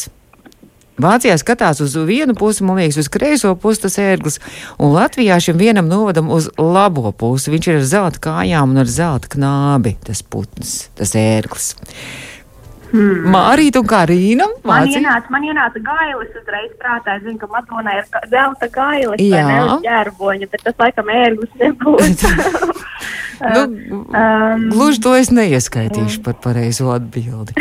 Vācijā 0.99 1.37
skatās 1.39 1.83
uz 1.85 1.95
vienu 2.09 2.35
pusi, 2.39 2.65
man 2.67 2.81
liekas, 2.81 2.99
uz 3.05 3.11
kreiso 3.13 3.53
pusi 3.61 3.85
tas 3.85 3.99
ērglis, 4.03 4.41
un 4.83 4.97
Latvijā 4.97 5.39
šim 5.43 5.59
vienam 5.61 5.87
novadam 5.91 6.33
uz 6.35 6.51
labo 6.59 7.13
pusi. 7.13 7.53
Viņš 7.55 7.69
ir 7.71 7.79
ar 7.79 7.87
zelta 7.93 8.25
kājām 8.29 8.75
un 8.75 8.83
ar 8.83 8.91
zelta 8.91 9.31
knābi, 9.37 9.95
tas 10.07 10.25
putns, 10.27 10.89
tas 10.99 11.15
ērglis. 11.19 11.77
Hmm. 12.89 13.29
Mārīta 13.35 13.83
un 13.83 13.89
Karīna. 13.89 14.47
Man 14.69 14.89
ienāca, 14.89 15.29
man 15.35 15.45
ienāca 15.45 15.83
gailis 15.85 16.33
uzreiz 16.41 16.71
prātā. 16.81 17.19
Es 17.19 17.27
zinu, 17.27 17.37
ka 17.43 17.51
Madonai 17.53 17.99
ir 18.01 18.07
zelta 18.33 18.71
gailis, 18.73 19.21
Jā. 19.21 19.45
vai 19.45 19.59
ne, 19.59 19.79
ģērboņa, 19.85 20.51
bet 20.53 20.65
tas 20.65 20.79
laikam 20.81 21.13
ērglis 21.13 21.53
nebūs. 21.61 22.25
nu, 23.55 23.63
um, 23.97 24.71
gluži 24.73 25.03
to 25.03 25.15
es 25.19 25.31
neieskaitīšu 25.35 26.21
um, 26.21 26.25
par 26.27 26.39
pareizo 26.43 26.91
atbildi. 26.95 27.55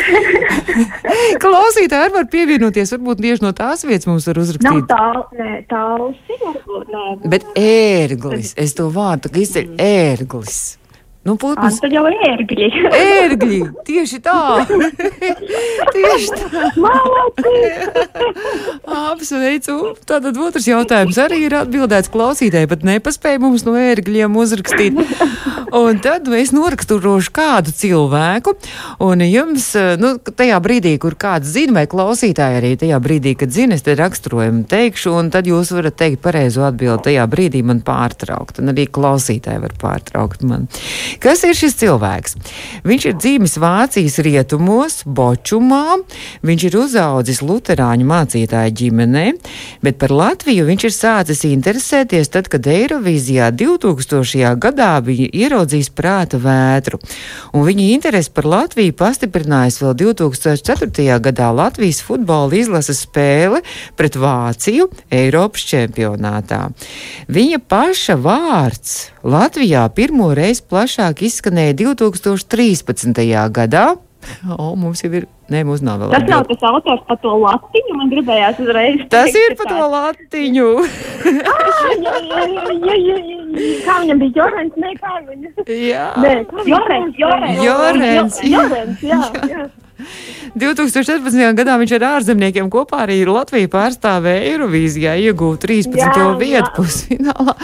Klausītāji 1.42 2.14
var 2.14 2.26
pievienoties, 2.30 2.92
varbūt 2.94 3.22
tieši 3.22 3.44
no 3.44 3.52
tās 3.56 3.84
vietas 3.86 4.08
mums 4.10 4.26
var 4.28 4.40
uzrakstīt. 4.42 4.68
Nav 4.68 4.88
tālu, 4.90 5.24
nē, 5.38 5.54
tālu, 5.70 6.10
varbūt, 6.42 6.92
nē. 6.94 7.30
Bet 7.30 7.46
ērglis, 7.58 8.54
es 8.58 8.74
to 8.78 8.88
vārdu 8.94 9.32
izceļu, 9.42 9.78
ērglis. 9.82 10.77
Nu, 11.28 11.36
putns. 11.36 11.76
Tad 11.82 11.92
jau 11.92 12.06
ir 12.08 12.14
ērgļi. 12.24 12.68
ērgļi, 12.98 13.58
tieši 13.84 14.18
tā. 14.24 14.64
tieši 15.94 16.38
tā. 16.40 16.70
Apsveicu. 19.12 19.76
Tātad 20.08 20.38
otrs 20.40 20.68
jautājums 20.70 21.18
arī 21.20 21.42
ir 21.50 21.58
atbildēts 21.58 22.08
klausītāji, 22.14 22.70
bet 22.70 22.86
nepaspēja 22.88 23.42
mums 23.42 23.66
no 23.68 23.76
ērgļiem 23.76 24.38
uzrakstīt. 24.40 24.96
Un 25.76 26.00
tad 26.00 26.30
es 26.32 26.54
noraksturošu 26.56 27.32
kādu 27.36 27.74
cilvēku, 27.76 28.54
un 29.04 29.20
jums, 29.26 29.66
nu, 30.00 30.14
tajā 30.16 30.56
brīdī, 30.64 30.94
kur 31.02 31.12
kāds 31.20 31.50
zina, 31.52 31.74
vai 31.80 31.84
klausītāji 31.90 32.60
arī 32.62 32.72
tajā 32.80 32.96
brīdī, 33.04 33.34
kad 33.36 33.52
zina, 33.52 33.76
es 33.76 33.84
te 33.84 33.92
raksturojumu 33.98 34.64
teikšu, 34.70 35.12
un 35.20 35.28
tad 35.34 35.50
jūs 35.50 35.74
varat 35.76 35.98
teikt 36.00 36.22
pareizo 36.24 36.64
atbildi 36.64 37.10
tajā 37.10 37.28
brīdī 37.28 37.60
man 37.68 37.84
pārtraukt, 37.84 38.62
un 38.62 38.72
arī 38.72 38.88
klausītāji 38.88 39.60
var 39.66 39.76
pārtraukt 39.82 40.46
man. 40.48 40.64
Kas 41.18 41.42
ir 41.42 41.56
šis 41.58 41.74
cilvēks? 41.80 42.36
Viņš 42.86 43.04
ir 43.10 43.16
dzīvis 43.18 43.56
Vācijas 43.58 44.18
rietumos, 44.22 45.00
Bočumā, 45.02 45.98
viņš 46.46 46.66
ir 46.68 46.76
uzaudzis 46.78 47.40
Lutāņu 47.42 48.06
mācītāju 48.06 48.74
ģimenē, 48.78 49.24
bet 49.82 49.98
par 49.98 50.14
Latviju 50.14 50.66
viņš 50.68 50.86
ir 50.86 50.94
sācis 50.94 51.42
interesēties 51.48 52.30
tad, 52.30 52.50
kad 52.52 52.68
Eirovīzijā 52.70 53.50
2000. 53.50 54.54
gadā 54.62 54.92
bija 55.02 55.26
ieraudzījis 55.32 55.90
prāta 55.90 56.38
vētru, 56.38 57.00
un 57.50 57.66
viņa 57.66 57.88
interesi 57.96 58.32
par 58.34 58.46
Latviju 58.46 58.94
pastiprinājās 59.02 59.80
vēl 59.82 59.98
2004. 60.04 61.18
gadā 61.26 61.50
Latvijas 61.50 62.00
futbola 62.06 62.54
izlases 62.54 63.02
spēle 63.08 63.64
pret 63.98 64.14
Vāciju 64.14 64.86
Eiropas 65.10 65.66
čempionātā. 65.66 66.68
Viņa 67.26 67.62
paša 67.66 68.18
vārds 68.22 68.98
Latvijā 69.28 69.82
pirmo 69.92 70.30
reizi 70.36 70.62
plašāk 70.98 71.22
izskanēja 71.22 71.74
2013. 71.78 73.22
gadā. 73.54 73.96
O, 74.50 74.74
mums 74.74 74.98
jau 75.04 75.12
ir. 75.14 75.28
Nē, 75.48 75.62
mums 75.64 75.80
nav 75.80 76.02
vēl. 76.02 76.10
Tas 76.10 76.24
nav 76.28 76.42
tas 76.48 76.64
autors 76.66 77.04
par 77.06 77.16
to 77.22 77.30
latiņu. 77.38 77.94
Man 77.96 78.10
gribējās 78.10 78.58
uzreiz. 78.60 79.04
Tas 79.08 79.30
ir 79.30 79.54
par 79.56 79.70
to 79.70 79.86
latiņu. 79.94 80.66
ah. 81.52 81.62
Kā 83.86 83.94
viņam 84.02 84.18
bija 84.24 84.34
Jorens? 84.42 84.74
Nē, 84.76 84.92
kā 84.98 85.14
viņam. 85.22 85.54
Jā. 85.70 86.08
Nē, 86.18 86.34
Jorens. 86.66 87.14
Jorens. 87.22 87.62
Jorens, 87.62 88.42
jā, 88.42 89.22
jā. 89.54 89.68
2014. 90.58 91.40
gadā 91.58 91.78
viņš 91.78 91.96
ar 91.96 92.08
ārzemniekiem 92.10 92.68
kopā 92.74 93.06
arī 93.06 93.22
Latviju 93.26 93.70
pārstāvēja 93.72 94.52
Eirovīzijā, 94.52 95.16
iegūta 95.30 95.70
13. 95.70 95.98
Jā, 96.02 96.28
vietu 96.42 96.70
pusfinālā. 96.82 97.56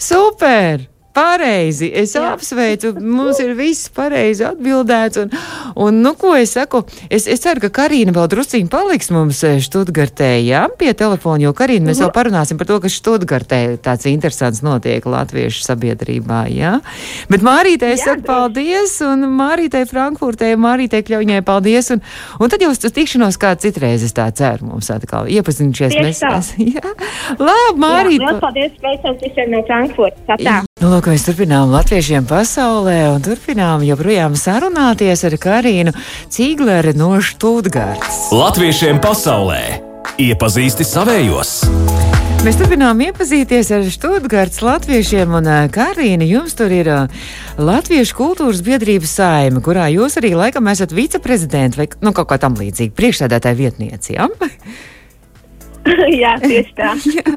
Super! 0.00 0.92
Pareizi, 1.12 1.90
es 1.92 2.14
Jā. 2.16 2.30
apsveicu, 2.32 2.94
mums 2.96 3.36
ir 3.42 3.52
viss 3.56 3.90
pareizi 3.92 4.46
atbildēts. 4.48 5.20
Un, 5.20 5.34
un, 5.84 5.98
nu, 6.00 6.14
ko 6.16 6.32
es 6.38 6.54
saku, 6.56 6.80
es, 7.12 7.26
es 7.28 7.42
ceru, 7.44 7.60
ka 7.66 7.68
Karina 7.82 8.14
vēl 8.16 8.30
drusciņi 8.32 8.70
paliks 8.72 9.12
mums 9.12 9.42
eh, 9.44 9.58
Študgartē, 9.60 10.30
jā, 10.40 10.64
pie 10.80 10.94
telefona, 10.96 11.44
jo 11.44 11.52
Karina 11.56 11.90
mēs 11.90 12.00
jau 12.00 12.08
mhm. 12.08 12.16
parunāsim 12.16 12.60
par 12.60 12.70
to, 12.70 12.80
ka 12.80 12.92
Študgartē 12.92 13.60
tāds 13.84 14.08
interesants 14.08 14.64
notiek 14.64 15.04
latviešu 15.04 15.66
sabiedrībā, 15.66 16.46
jā. 16.48 16.78
Bet 17.28 17.44
Mārītē 17.44 17.92
es 17.92 18.06
saku 18.08 18.24
paldies, 18.30 18.96
un 19.04 19.28
Mārītē 19.36 19.84
Frankfurtē, 19.90 20.54
Mārītē 20.56 21.04
Kļauņai 21.04 21.44
paldies, 21.44 21.92
un, 21.92 22.04
un 22.40 22.52
tad 22.52 22.64
jūs 22.64 22.80
uz 22.80 22.96
tikšanos 22.96 23.36
kā 23.42 23.52
citreiz, 23.60 24.00
es 24.08 24.16
tā 24.16 24.30
ceru, 24.32 24.72
mums 24.72 24.88
atkal 24.94 25.28
iepazinušies. 25.28 26.00
Mēs, 26.00 26.24
mēs, 26.24 26.52
jā. 26.78 26.96
Labi, 27.36 27.80
Mārīte. 27.84 28.28
Jā, 28.30 28.36
paldies, 28.40 28.76
sveicams 28.80 29.26
visiem 29.28 29.52
no 29.52 29.66
Frankfurtas. 29.68 30.71
Nu, 30.82 30.88
lūk, 30.90 31.06
mēs 31.12 31.22
turpinām 31.22 31.70
latviešiem 31.70 32.24
pasaulē 32.26 32.96
un 33.12 33.22
turpinām 33.22 33.84
joprojām 33.86 34.32
sarunāties 34.34 35.20
ar 35.28 35.36
Karīnu 35.38 35.92
Cīgleri 36.26 36.96
no 36.98 37.12
Štūtgārdas. 37.22 38.32
Latviešiem 38.34 38.98
pasaulē 38.98 39.60
iepazīsti 40.18 40.82
savējos! 40.82 41.52
Mēs 42.42 42.58
turpinām 42.58 42.98
iepazīties 43.06 43.70
ar 43.76 43.86
Stūrgārdas 43.94 44.58
latviešiem, 44.66 45.38
un 45.38 45.46
Karīna, 45.70 46.26
jums 46.26 46.58
tur 46.58 46.74
ir 46.74 46.90
Latviešu 47.62 48.18
kultūras 48.18 48.64
biedrības 48.66 49.14
saime, 49.20 49.62
kurā 49.62 49.86
jūs 49.94 50.18
arī 50.18 50.34
laikam 50.34 50.66
esat 50.72 50.90
viceprezidents 50.98 51.78
vai 51.78 51.86
nu, 52.02 52.10
kaut 52.10 52.32
kā 52.34 52.42
tam 52.42 52.58
līdzīga 52.58 52.98
priekšsēdētāja 52.98 53.60
vietniece. 53.62 54.16
Ja? 54.18 54.26
Jā, 56.22 56.36
tieši 56.42 56.74
tā. 56.78 56.92
jā. 57.16 57.32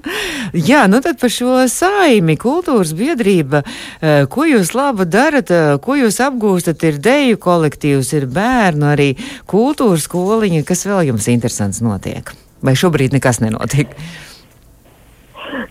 jā, 0.54 0.82
nu 0.92 1.02
tad 1.04 1.20
par 1.22 1.32
šo 1.34 1.58
saimi, 1.72 2.38
kultūras 2.42 2.94
biedrība, 2.98 3.64
eh, 3.66 4.26
ko 4.32 4.46
jūs 4.48 4.76
labu 4.78 5.08
darat, 5.10 5.52
eh, 5.54 5.72
ko 5.82 5.98
jūs 5.98 6.20
apgūstat, 6.24 6.84
ir 6.86 7.00
deju 7.02 7.40
kolektīvs, 7.42 8.14
ir 8.20 8.30
bērnu 8.30 8.92
arī 8.94 9.10
kultūras 9.50 10.06
skoliņa, 10.10 10.66
kas 10.68 10.86
vēl 10.90 11.10
jums 11.12 11.30
interesants 11.32 11.82
notiek? 11.86 12.32
Vai 12.66 12.78
šobrīd 12.78 13.18
nekas 13.18 13.42
nenotiek? 13.44 13.92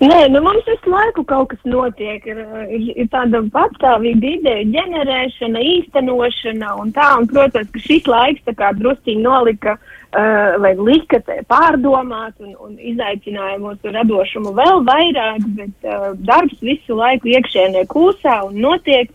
Nē, 0.00 0.26
nu 0.32 0.40
mums 0.42 0.66
visu 0.66 0.90
laiku 0.90 1.22
kaut 1.28 1.52
kas 1.52 1.60
notiek. 1.68 2.24
Ir, 2.26 2.40
ir, 2.74 3.08
tāda 3.12 3.40
patstāvīga 3.54 4.30
ideja 4.38 4.64
ģenerēšana, 4.72 5.62
īstenošana 5.74 6.72
un 6.80 6.90
tā. 6.94 7.06
Un, 7.20 7.28
protams, 7.30 7.70
ka 7.72 7.82
šis 7.82 8.08
laiks 8.10 8.42
tā 8.48 8.54
kā 8.58 8.72
drusciņi 8.78 9.22
nolika 9.22 9.76
uh, 9.76 9.93
uh, 10.14 10.54
vai 10.62 10.72
lika 10.78 11.20
pārdomāt 11.50 12.38
un, 12.42 12.54
un 12.62 12.78
izaicināja 12.78 13.58
mūsu 13.62 13.92
radošumu 13.94 14.54
vēl 14.56 14.84
vairāk, 14.86 15.44
bet 15.58 15.88
uh, 15.88 16.12
darbs 16.28 16.60
visu 16.62 16.98
laiku 16.98 17.32
iekšēnē 17.34 17.84
kūsā 17.90 18.40
un 18.48 18.60
notiek, 18.64 19.10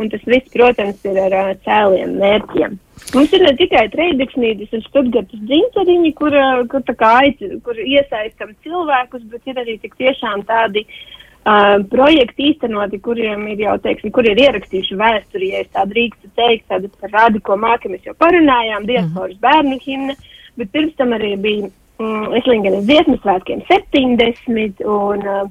un 0.00 0.10
tas 0.12 0.24
viss, 0.26 0.52
protams, 0.54 1.02
ir 1.06 1.20
ar 1.28 1.36
uh, 1.38 1.52
cēliem 1.66 2.16
mērķiem. 2.20 2.78
Mums 3.14 3.32
ir 3.32 3.42
ne 3.42 3.54
tikai 3.56 3.86
trījusdesmitīs 3.92 4.74
un 4.76 4.82
stūrgatas 4.84 5.46
dzinceriņi, 5.48 6.12
kur, 6.18 6.36
uh, 6.36 6.66
kur, 6.70 6.84
aic, 7.12 7.40
kur 7.64 7.80
iesaistam 7.84 8.52
cilvēkus, 8.64 9.24
bet 9.32 9.50
ir 9.50 9.62
arī 9.62 9.78
tik 9.82 9.96
tiešām 10.00 10.44
tādi 10.48 10.84
uh, 10.86 11.78
projekti 11.92 12.50
īstenoti, 12.50 13.00
kuriem 13.04 13.46
ir 13.54 13.64
jau, 13.66 13.78
teiksim, 13.86 14.12
kur 14.14 14.28
ir 14.28 14.40
ierakstījuši 14.48 14.98
vēsturi, 15.00 15.54
ja 15.54 15.64
es 15.64 15.72
tā 15.74 15.86
drīkstu 15.88 16.32
teikt, 16.36 16.68
tādas 16.72 16.92
par 17.00 17.14
rādi, 17.16 17.42
ko 17.44 17.56
māki 17.60 17.92
mēs 17.92 18.04
jau 18.08 18.16
parunājām, 18.18 18.86
diasporas 18.88 19.36
mm 19.36 19.40
-hmm. 19.40 19.46
bērnu 19.48 19.80
himna. 19.86 20.18
Bet 20.60 20.72
pirms 20.74 20.96
tam 20.98 21.14
arī 21.16 21.34
bija 21.40 21.68
mm, 22.00 22.34
Eslingenes 22.40 22.84
dziesmu 22.88 23.16
svētkiem 23.22 23.62
70 23.70 24.82
un 24.84 25.22
uh, 25.24 25.46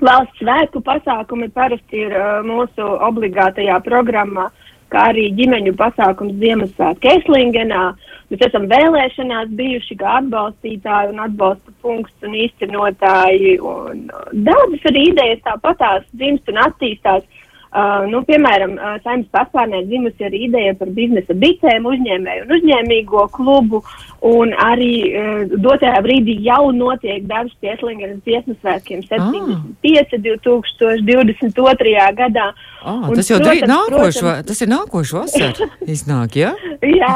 valsts 0.00 0.40
svētku 0.40 0.80
pasākumi 0.86 1.50
parasti 1.52 2.06
ir 2.06 2.14
uh, 2.16 2.38
mūsu 2.46 2.86
obligātajā 3.08 3.76
programmā, 3.84 4.48
kā 4.92 5.10
arī 5.10 5.26
ģimeņu 5.36 5.74
pasākums 5.76 6.38
Ziemassvētku 6.40 7.12
Eslingenā. 7.18 7.84
Mēs 8.30 8.46
esam 8.48 8.64
vēlēšanās 8.70 9.52
bijuši 9.58 9.98
kā 10.00 10.16
atbalstītāji 10.22 11.12
un 11.12 11.20
atbalsta 11.26 11.74
punkts 11.84 12.26
un 12.26 12.40
īstenotāji. 12.46 13.58
Un, 13.60 14.06
uh, 14.08 14.30
daudzas 14.48 14.88
arī 14.92 15.08
idejas 15.10 15.44
tāpatās 15.44 16.08
dzimst 16.14 16.48
un 16.48 16.64
attīstās. 16.64 17.28
Uh, 17.76 18.06
nu, 18.08 18.22
piemēram, 18.24 18.70
uh, 18.78 18.94
saimnes 19.04 19.28
paspārnē 19.34 19.82
dzimusi 19.84 20.24
arī 20.24 20.46
ideja 20.46 20.72
par 20.78 20.88
biznesa 20.96 21.34
bicēm, 21.36 21.84
uzņēmēju 21.90 22.46
un 22.46 22.54
uzņēmīgo 22.56 23.24
klubu, 23.34 23.82
un 24.24 24.54
arī 24.64 24.92
uh, 25.10 25.42
dotajā 25.60 25.98
brīdī 26.06 26.38
jau 26.46 26.70
notiek 26.72 27.26
darbs 27.28 27.52
pie 27.60 27.74
Eslingeras 27.74 28.22
dziesmu 28.24 28.56
svētkiem 28.62 29.02
75. 29.10 29.52
Ah. 29.52 30.16
2022. 30.24 32.06
gadā. 32.16 32.46
Ah, 32.86 33.10
tas 33.12 33.28
jau 33.28 33.42
protams, 33.42 33.68
nākošu, 33.68 34.24
protams, 34.24 34.48
tas 34.48 34.62
ir 34.62 34.68
nākošais 34.70 35.16
vasarā. 35.18 35.68
Iznāk, 35.90 36.36
ja? 36.40 36.54
jā, 37.02 37.12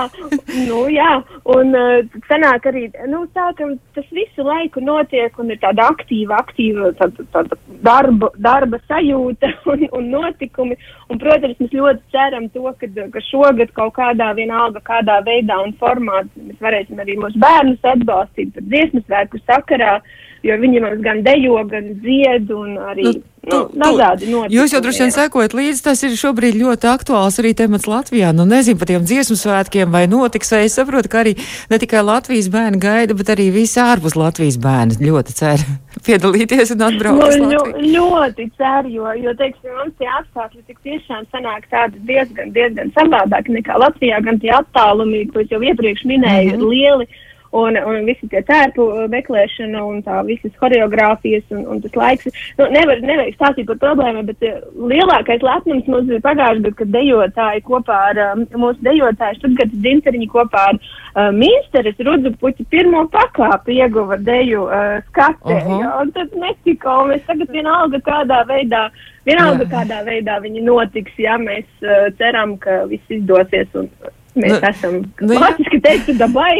nu 0.66 0.83
jā, 0.92 1.11
un 1.57 1.73
uh, 1.79 2.20
sanāk 2.29 2.68
arī, 2.68 2.85
nu 3.09 3.23
tā, 3.33 3.49
ka 3.57 3.70
tas 3.96 4.12
visu 4.12 4.44
laiku 4.44 4.85
notiek 4.85 5.40
un 5.40 5.55
ir 5.55 5.61
tāda 5.62 5.88
aktīva, 5.94 6.42
aktīva 6.44 6.92
tāda, 7.01 7.25
tāda 7.33 7.61
darba, 7.87 8.29
darba 8.37 8.83
sajūta 8.90 9.55
un, 9.73 9.88
un 9.96 10.11
notikuma 10.18 10.49
notikumi. 10.50 10.76
Un, 11.10 11.18
protams, 11.18 11.58
mēs 11.58 11.72
ļoti 11.72 12.00
ceram 12.12 12.48
to, 12.50 12.72
ka, 12.78 12.86
ka 13.12 13.20
šogad 13.30 13.72
kaut 13.74 13.94
kādā 13.94 14.34
vienalga, 14.34 14.80
kādā 14.80 15.22
veidā 15.24 15.62
un 15.62 15.74
formā 15.78 16.24
mēs 16.36 16.60
varēsim 16.60 16.98
arī 16.98 17.16
mūsu 17.18 17.38
bērnus 17.38 17.80
atbalstīt 17.82 18.54
par 18.54 18.62
dziesmu 18.62 19.02
svētku 19.06 19.40
sakarā, 19.46 20.00
jo 20.42 20.56
viņi 20.56 20.80
mums 20.80 21.02
gan 21.02 21.22
dejo, 21.22 21.64
gan 21.68 21.94
dzied 22.02 22.50
un 22.50 22.78
arī. 22.78 23.20
Nu, 23.40 23.70
Nu, 23.72 23.94
dažādi 23.96 24.26
notikumi. 24.28 24.52
Jūs 24.52 24.72
jau 24.74 24.80
droši 24.84 25.00
vien 25.00 25.12
sekojat 25.14 25.54
līdzi, 25.56 25.80
tas 25.86 26.02
ir 26.04 26.12
šobrīd 26.12 26.58
ļoti 26.60 26.90
aktuāls 26.90 27.40
arī 27.40 27.54
temats 27.56 27.88
Latvijā. 27.88 28.34
Nu, 28.36 28.44
nezinu 28.44 28.76
par 28.76 28.90
tiem 28.90 29.06
dziesmu 29.08 29.38
svētkiem 29.40 29.88
vai 29.88 30.04
notiks, 30.12 30.52
vai 30.52 30.66
es 30.66 30.76
saprotu, 30.76 31.08
ka 31.08 31.22
arī 31.22 31.32
ne 31.72 31.78
tikai 31.80 32.04
Latvijas 32.04 32.50
bērni 32.52 32.82
gaida, 32.84 33.16
bet 33.16 33.32
arī 33.32 33.48
visi 33.54 33.80
ārpus 33.80 34.12
Latvijas 34.20 34.60
bērni 34.60 35.00
ļoti 35.00 35.38
cer 35.40 35.64
piedalīties 36.06 36.74
un 36.74 36.84
atbraukt. 36.88 37.38
Nu, 37.40 37.48
ļo, 37.52 37.62
ļoti 37.94 38.46
ceru, 38.58 38.92
jo, 38.94 39.08
jo, 39.20 39.34
teiksim, 39.40 39.72
mums 39.78 39.96
tie 40.00 40.10
apstākļi 40.18 40.62
tik 40.66 40.78
tiešām 40.86 41.26
sanāk 41.34 41.66
tādi 41.72 42.02
diezgan, 42.10 42.52
diezgan 42.56 42.92
savādāk 42.96 43.50
nekā 43.52 43.78
Latvijā, 43.80 44.20
gan 44.26 44.40
tie 44.42 44.52
attālumi, 44.56 45.26
ko 45.32 45.44
jau 45.50 45.60
iepriekš 45.62 46.06
minēju, 46.08 46.54
mm 46.54 46.56
-hmm. 46.56 46.62
ir 46.62 46.72
lieli 46.74 47.08
un, 47.50 47.76
un 47.76 48.04
visi 48.06 48.28
tie 48.30 48.42
tērpu 48.46 48.84
uh, 48.86 49.06
meklēšana 49.10 49.82
un 49.86 50.02
tā 50.06 50.20
visas 50.28 50.54
choreogrāfijas 50.60 51.46
un, 51.54 51.64
un 51.74 51.82
tas 51.84 51.96
laiks. 51.98 52.30
Nu, 52.58 52.68
nevar, 52.74 53.02
nevar 53.04 53.30
stāstīt 53.34 53.68
par 53.70 53.80
problēmu, 53.82 54.24
bet 54.28 54.46
uh, 54.46 54.60
lielākais 54.90 55.42
lepnums 55.46 55.88
mums 55.90 56.08
bija 56.10 56.22
pagājušajā 56.26 56.60
gadā, 56.60 56.74
kad 56.78 56.92
dejotāji 56.94 57.64
kopā 57.66 57.98
ar 58.10 58.22
um, 58.24 58.44
mūsu 58.64 58.82
dejotāju 58.86 59.38
Štutgartas 59.40 59.82
dzinceriņu 59.84 60.28
kopā 60.32 60.64
ar 60.72 60.78
uh, 60.78 61.30
Minsteres 61.36 61.98
Rudzu 62.06 62.34
puķi 62.40 62.66
pirmo 62.70 63.04
pakāpi 63.12 63.80
ieguva 63.80 64.18
deju 64.18 64.66
uh, 64.66 64.98
skatē. 65.10 65.58
Uh 65.58 65.70
-huh. 65.70 65.80
ja, 65.80 65.94
un 66.00 66.12
tad 66.12 66.34
Meksikā, 66.34 67.02
un 67.02 67.14
mēs 67.14 67.26
tagad 67.26 67.50
vienalga 67.50 67.98
kādā 67.98 68.44
veidā. 68.46 68.90
Vienalga, 69.26 69.64
Jā. 69.64 69.70
kādā 69.70 70.04
veidā 70.04 70.40
viņi 70.40 70.62
notiks, 70.64 71.12
ja 71.18 71.36
mēs 71.38 71.66
uh, 71.82 72.08
ceram, 72.18 72.56
ka 72.58 72.86
viss 72.86 73.10
izdosies 73.10 73.68
un 73.74 73.90
Mēs 74.38 74.53
nu, 74.53 74.59
esam 74.69 74.93
nu, 75.03 75.35
klasiski 75.35 75.81
teicu 75.83 76.14
dabai. 76.19 76.53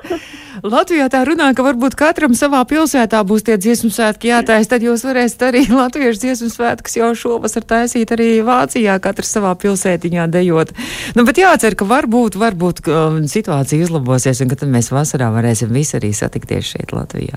Latvijā 0.74 1.10
tā 1.12 1.20
runā, 1.28 1.50
ka 1.56 1.64
varbūt 1.66 1.96
katram 2.00 2.36
savā 2.38 2.62
pilsētā 2.68 3.20
būs 3.28 3.44
tie 3.44 3.58
dziesmu 3.60 3.90
svētki 3.92 4.30
jātais, 4.30 4.70
tad 4.70 4.84
jūs 4.86 5.04
varēsiet 5.04 5.44
arī 5.50 5.64
latviešu 5.80 6.22
dziesmu 6.22 6.48
svētkus 6.54 6.96
jau 6.96 7.10
šovasar 7.18 7.66
taisīt 7.68 8.14
arī 8.16 8.28
Vācijā, 8.46 8.96
katrs 9.04 9.34
savā 9.36 9.52
pilsētiņā 9.60 10.28
dejot. 10.32 10.72
Nu, 11.18 11.26
bet 11.28 11.42
jācer, 11.42 11.76
ka 11.76 11.88
varbūt, 11.88 12.38
varbūt 12.40 12.84
um, 12.88 13.20
situācija 13.28 13.84
uzlabosies 13.84 14.40
un 14.40 14.52
ka 14.52 14.62
tad 14.62 14.72
mēs 14.72 14.88
vasarā 14.94 15.28
varēsim 15.34 15.74
visi 15.74 15.98
arī 16.00 16.14
satikties 16.16 16.72
šeit 16.72 16.96
Latvijā. 16.96 17.36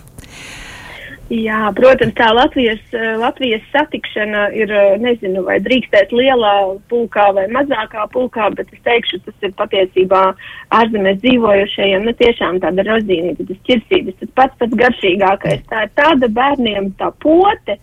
Jā, 1.28 1.74
protams, 1.76 2.14
tā 2.16 2.30
Latvijas, 2.32 2.80
eh, 2.96 3.18
Latvijas 3.20 3.64
satikšana 3.74 4.46
ir, 4.56 4.72
eh, 4.72 4.98
nezinu, 4.98 5.44
vai 5.44 5.60
drīkstēt 5.60 6.14
lielā 6.16 6.80
pulkā 6.88 7.34
vai 7.36 7.48
mazākā 7.52 8.08
pulkā, 8.14 8.56
bet 8.56 8.68
es 8.72 8.80
teikšu, 8.80 9.20
tas 9.26 9.34
ir 9.42 9.52
patiesībā 9.52 10.34
ārzemēs 10.72 11.20
dzīvojušajiem, 11.20 12.06
nu 12.06 12.14
tiešām 12.14 12.62
tāda 12.64 12.86
rozīnīta, 12.88 13.46
tas 13.46 13.58
ķirsības, 13.68 14.16
tas 14.22 14.30
pats 14.36 14.56
pats 14.58 14.72
garšīgākais. 14.72 15.68
Tā 15.68 15.84
ir 15.84 15.92
tāda 16.00 16.30
bērniem 16.32 16.94
tā 16.96 17.12
pote, 17.20 17.76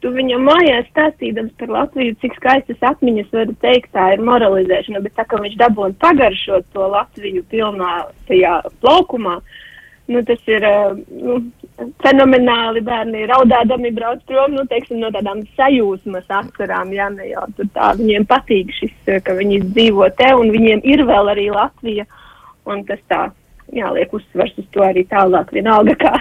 tu 0.00 0.12
viņam 0.14 0.46
mājās 0.46 0.86
stāstīdams 0.94 1.58
par 1.58 1.68
Latviju, 1.74 2.14
cik 2.20 2.36
skaistas 2.36 2.78
atmiņas 2.78 3.32
var 3.32 3.46
teikt, 3.62 3.90
tā 3.92 4.12
ir 4.14 4.22
moralizēšana, 4.22 5.02
bet 5.02 5.14
tā, 5.18 5.26
ka 5.26 5.42
viņš 5.42 5.58
dabūna 5.58 5.98
pagaršot 5.98 6.70
to 6.72 6.86
Latviju 6.86 7.42
pilnā 7.50 8.06
tajā 8.28 8.62
laukumā, 8.80 9.40
nu 10.06 10.22
tas 10.22 10.38
ir, 10.46 10.62
eh, 10.62 10.94
nu, 11.10 11.42
fenomenāli 12.04 12.82
bērni 12.84 13.26
raudādami 13.30 13.92
brauc 13.96 14.22
prom, 14.28 14.56
nu, 14.56 14.64
teiksim, 14.70 15.00
no 15.02 15.10
tādām 15.14 15.42
sajūsmas 15.56 16.28
asarām, 16.28 16.92
jā, 16.94 17.08
ne 17.14 17.30
tur 17.56 17.68
tā, 17.74 17.92
viņiem 17.98 18.26
patīk 18.30 18.72
šis, 18.76 18.94
ka 19.24 19.36
viņi 19.38 19.62
dzīvo 19.70 20.08
te, 20.18 20.32
un 20.38 20.52
viņiem 20.54 20.84
ir 20.88 21.04
vēl 21.08 21.32
arī 21.32 21.48
Latvija, 21.54 22.06
un 22.70 22.84
tas 22.88 23.00
tā, 23.10 23.22
jāliek 23.72 24.12
uzsvars 24.12 24.54
uz 24.60 24.68
to 24.74 24.84
arī 24.84 25.06
tālāk, 25.10 25.52
vienalga 25.54 25.96
kā. 26.00 26.14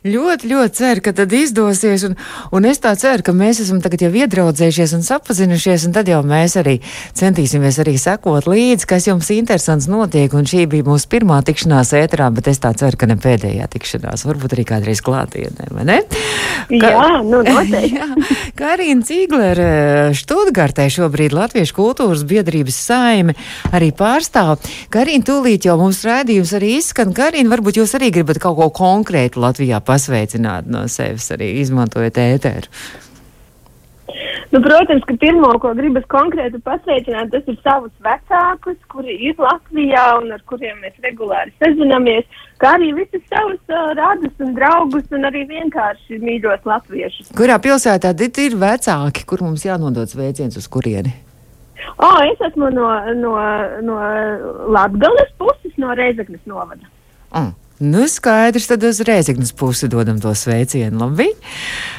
Ļoti, 0.00 0.48
ļoti 0.48 0.72
ceru, 0.78 1.02
ka 1.04 1.12
tad 1.12 1.32
izdosies, 1.36 2.06
un, 2.08 2.14
un 2.56 2.64
es 2.64 2.78
tā 2.80 2.94
ceru, 2.96 3.20
ka 3.24 3.34
mēs 3.36 3.58
esam 3.60 3.82
tagad 3.84 4.06
jau 4.06 4.08
iedraudzējušies 4.22 4.94
un 4.96 5.02
sapazinušies, 5.04 5.84
un 5.84 5.92
tad 5.92 6.08
jau 6.08 6.22
mēs 6.24 6.56
arī 6.56 6.78
centīsimies 7.18 7.76
arī 7.82 7.98
sekot 8.00 8.48
līdzi, 8.48 8.88
kas 8.88 9.10
jums 9.10 9.28
interesants 9.34 9.90
notiek, 9.92 10.32
un 10.32 10.48
šī 10.48 10.64
bija 10.72 10.86
mūsu 10.88 11.10
pirmā 11.12 11.42
tikšanās 11.44 11.92
ēterā, 12.00 12.30
bet 12.32 12.48
es 12.48 12.62
tā 12.64 12.72
ceru, 12.80 12.96
ka 12.96 13.10
ne 13.10 13.18
pēdējā 13.20 13.68
tikšanās, 13.74 14.24
varbūt 14.30 14.56
arī 14.56 14.64
kādreiz 14.72 15.04
klātienē, 15.04 15.68
vai 15.76 15.84
ne? 15.90 15.98
Ka, 16.70 16.94
jā, 16.96 17.04
nu 17.26 17.42
noteikti. 17.44 17.92
jā, 18.00 18.08
Karina 18.56 19.04
Cīglere 19.04 19.70
Študgartē 20.16 20.88
šobrīd 20.96 21.36
Latviešu 21.36 21.76
kultūras 21.76 22.24
biedrības 22.24 22.80
saime 22.88 23.36
arī 23.76 23.92
pārstāv. 23.96 24.56
Karina, 24.88 25.28
tūlīt 25.28 25.68
jau 25.68 25.76
mums 25.80 26.00
rādījums 26.08 26.56
arī 26.56 26.78
izskan. 26.80 27.14
Karina, 27.16 27.52
varbūt 27.52 27.78
jūs 27.80 27.94
arī 27.98 28.10
gribat 28.14 28.40
kaut 28.42 28.58
ko 28.58 28.70
konkrētu 28.80 29.44
Latvijā 29.44 29.78
pasveicināt 29.84 30.66
no 30.70 30.86
sevis, 30.90 31.30
arī 31.36 31.54
izmantojot 31.60 32.20
ēteru? 32.24 32.72
Nu, 34.50 34.58
protams, 34.58 35.04
ka 35.06 35.14
pirmo, 35.22 35.52
ko 35.62 35.70
gribas 35.78 36.02
konkrēti 36.10 36.58
pasveicināt, 36.66 37.30
tas 37.30 37.46
ir 37.46 37.58
savus 37.62 37.92
vecākus, 38.02 38.78
kuri 38.90 39.14
ir 39.28 39.38
Latvijā 39.38 40.02
un 40.18 40.32
ar 40.34 40.42
kuriem 40.50 40.80
mēs 40.82 40.96
regulāri 41.04 41.54
sazināmies, 41.62 42.26
kā 42.58 42.74
arī 42.80 42.90
visus 42.96 43.22
savus 43.30 43.60
uh, 43.70 43.92
radus 43.94 44.42
un 44.42 44.56
draugus 44.58 45.06
un 45.14 45.30
arī 45.30 45.44
vienkārši 45.52 46.18
mīļos 46.24 46.66
latviešus. 46.66 47.30
Kurā 47.38 47.60
pilsētā 47.62 48.10
ir 48.26 48.58
vecāki, 48.58 49.26
kur 49.26 49.46
mums 49.46 49.66
jānodod 49.68 50.10
sveiciens 50.10 50.58
uz 50.58 50.66
kurieni? 50.66 51.14
O, 52.00 52.08
oh, 52.08 52.18
es 52.24 52.40
esmu 52.50 52.70
no, 52.74 52.88
no, 53.16 53.36
no 53.84 53.96
Latgales 54.72 55.30
puses, 55.38 55.59
no 55.80 55.94
Reizeknas 55.94 56.46
novada. 56.46 56.88
Mm. 57.32 57.54
Nu, 57.80 58.02
skaidrs, 58.12 58.66
tad 58.68 58.82
uz 58.84 58.98
Rēzaknes 59.08 59.54
pusi 59.56 59.88
dodam 59.88 60.18
to 60.20 60.34
sveicienu. 60.36 60.98
Labi? 61.00 61.30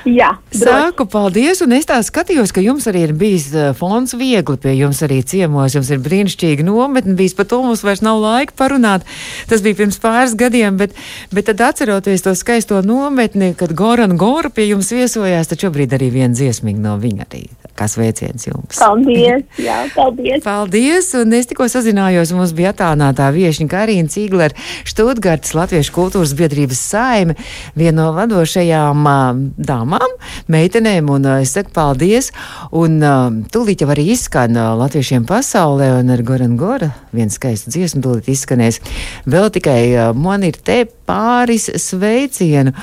Jā. 0.06 0.28
Sāku, 0.54 1.08
paldies, 1.10 1.64
un 1.66 1.74
es 1.74 1.88
tā 1.90 1.96
skatījos, 2.06 2.52
ka 2.54 2.62
jums 2.62 2.86
arī 2.86 3.08
ir 3.08 3.14
bijis 3.18 3.48
uh, 3.56 3.72
fonds 3.74 4.14
viegli 4.14 4.60
pie 4.62 4.76
jums 4.78 5.00
arī 5.02 5.24
ciemos. 5.26 5.74
Jums 5.74 5.90
ir 5.90 6.04
brīnišķīga 6.06 6.68
nometne, 6.68 7.16
bijis 7.18 7.34
par 7.34 7.48
to 7.50 7.64
mums 7.66 7.82
vairs 7.82 8.04
nav 8.06 8.22
laika 8.22 8.54
parunāt. 8.62 9.08
Tas 9.50 9.64
bija 9.66 9.80
pirms 9.80 9.98
pāris 10.04 10.36
gadiem, 10.38 10.78
bet, 10.78 10.94
bet 11.34 11.50
tad 11.50 11.66
atceroties 11.72 12.28
to 12.28 12.36
skaisto 12.38 12.84
nometni, 12.86 13.56
kad 13.58 13.74
Goran 13.74 14.14
Gora 14.22 14.54
pie 14.54 14.68
jums 14.70 14.94
viesojās, 14.94 15.50
tad 15.50 15.66
šobrīd 15.66 15.98
arī 15.98 16.12
viena 16.14 16.38
dziesmīga 16.38 16.86
no 16.86 16.94
viņa 17.02 17.26
arī. 17.26 17.48
Kā 17.74 17.88
sveiciens 17.90 18.46
jums. 18.46 18.78
Paldies, 18.78 19.48
jā, 19.66 19.82
paldies. 19.96 20.46
paldies, 20.46 21.10
un 21.18 21.34
es 21.34 21.50
tikko 21.50 21.66
sazinājos, 21.72 22.36
mums 22.38 22.54
bija 22.54 22.76
attālinātā 22.76 23.32
viešņa 23.34 23.70
Karīna 23.72 24.14
Cīgler, 24.14 24.54
Štutgartas 24.86 25.56
Latvijas. 25.58 25.71
Latviešu 25.72 25.94
kultūras 25.96 26.34
biedrības 26.36 26.80
saime, 26.84 27.34
viena 27.80 28.02
no 28.02 28.10
vadošajām 28.12 29.06
dāmām, 29.56 30.16
meitenēm, 30.52 31.08
un 31.14 31.30
es 31.38 31.54
saku 31.56 31.72
paldies. 31.72 32.28
Un 32.76 32.98
tūlīt 33.54 33.86
jau 33.86 33.88
arī 33.94 34.10
izskan 34.12 34.60
latviešiem 34.82 35.24
pasaulē, 35.30 35.94
un 36.02 36.12
ar 36.12 36.26
Goran 36.28 36.58
Gora 36.60 36.90
viens 37.16 37.40
skaists 37.40 37.72
dziesmu 37.72 38.04
tūlīt 38.04 38.28
izskanēs. 38.36 38.82
Vēl 39.32 39.48
tikai 39.56 40.12
man 40.12 40.44
ir 40.44 40.60
te 40.60 40.82
pāris 41.08 41.70
sveicienu. 41.80 42.76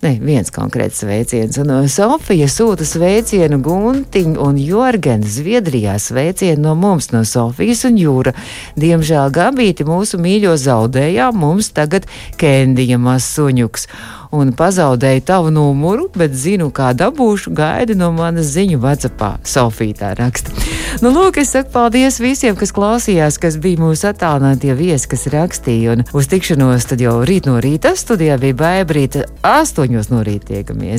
Ne, 0.00 0.14
viens 0.16 0.48
konkrēts 0.48 1.02
sveiciens. 1.02 1.58
Un 1.60 1.74
uh, 1.74 1.88
Sofija 1.92 2.46
sūta 2.48 2.86
sveicienu 2.88 3.58
Guntiņu 3.60 4.40
un 4.40 4.56
Jorgenu 4.56 5.28
Zviedrijā 5.28 5.98
sveicienu 6.00 6.70
no 6.70 6.72
mums, 6.72 7.10
no 7.12 7.20
Sofijas 7.28 7.84
un 7.84 7.98
Jūra. 8.00 8.32
Diemžēl 8.80 9.28
Gabīti 9.36 9.84
mūsu 9.84 10.16
mīļo 10.24 10.54
zaudējām, 10.62 11.36
mums 11.44 11.68
tagad 11.76 12.08
Kendija 12.40 12.96
mazsuņuks 12.96 13.84
un 14.30 14.52
pazaudēju 14.56 15.22
tavu 15.26 15.50
numuru, 15.54 16.08
bet 16.14 16.34
zinu, 16.36 16.70
kā 16.74 16.90
dabūšu, 16.96 17.52
gaidi 17.56 17.96
no 17.98 18.10
manas 18.14 18.52
ziņu 18.54 18.80
vecapā. 18.82 19.30
Sofija 19.46 19.98
tā 20.00 20.10
raksta. 20.18 20.54
Nu, 21.02 21.12
lūk, 21.14 21.38
es 21.42 21.52
saku 21.54 21.70
paldies 21.74 22.18
visiem, 22.22 22.56
kas 22.58 22.74
klausījās, 22.74 23.38
kas 23.42 23.58
bija 23.62 23.78
mūsu 23.82 24.08
attālinātie 24.10 24.74
viesi, 24.78 25.06
kas 25.10 25.28
rakstīja. 25.30 25.94
Un 25.94 26.04
uz 26.16 26.30
tikšanos 26.30 26.88
tad 26.90 27.02
jau 27.02 27.20
rīt 27.26 27.46
no 27.46 27.58
rīta 27.62 27.94
studijā 27.98 28.38
bija 28.42 28.58
baibrīta, 28.58 29.26
astoņos 29.46 30.10
no 30.10 30.24
rīta 30.26 30.52
tiekamies. 30.54 30.98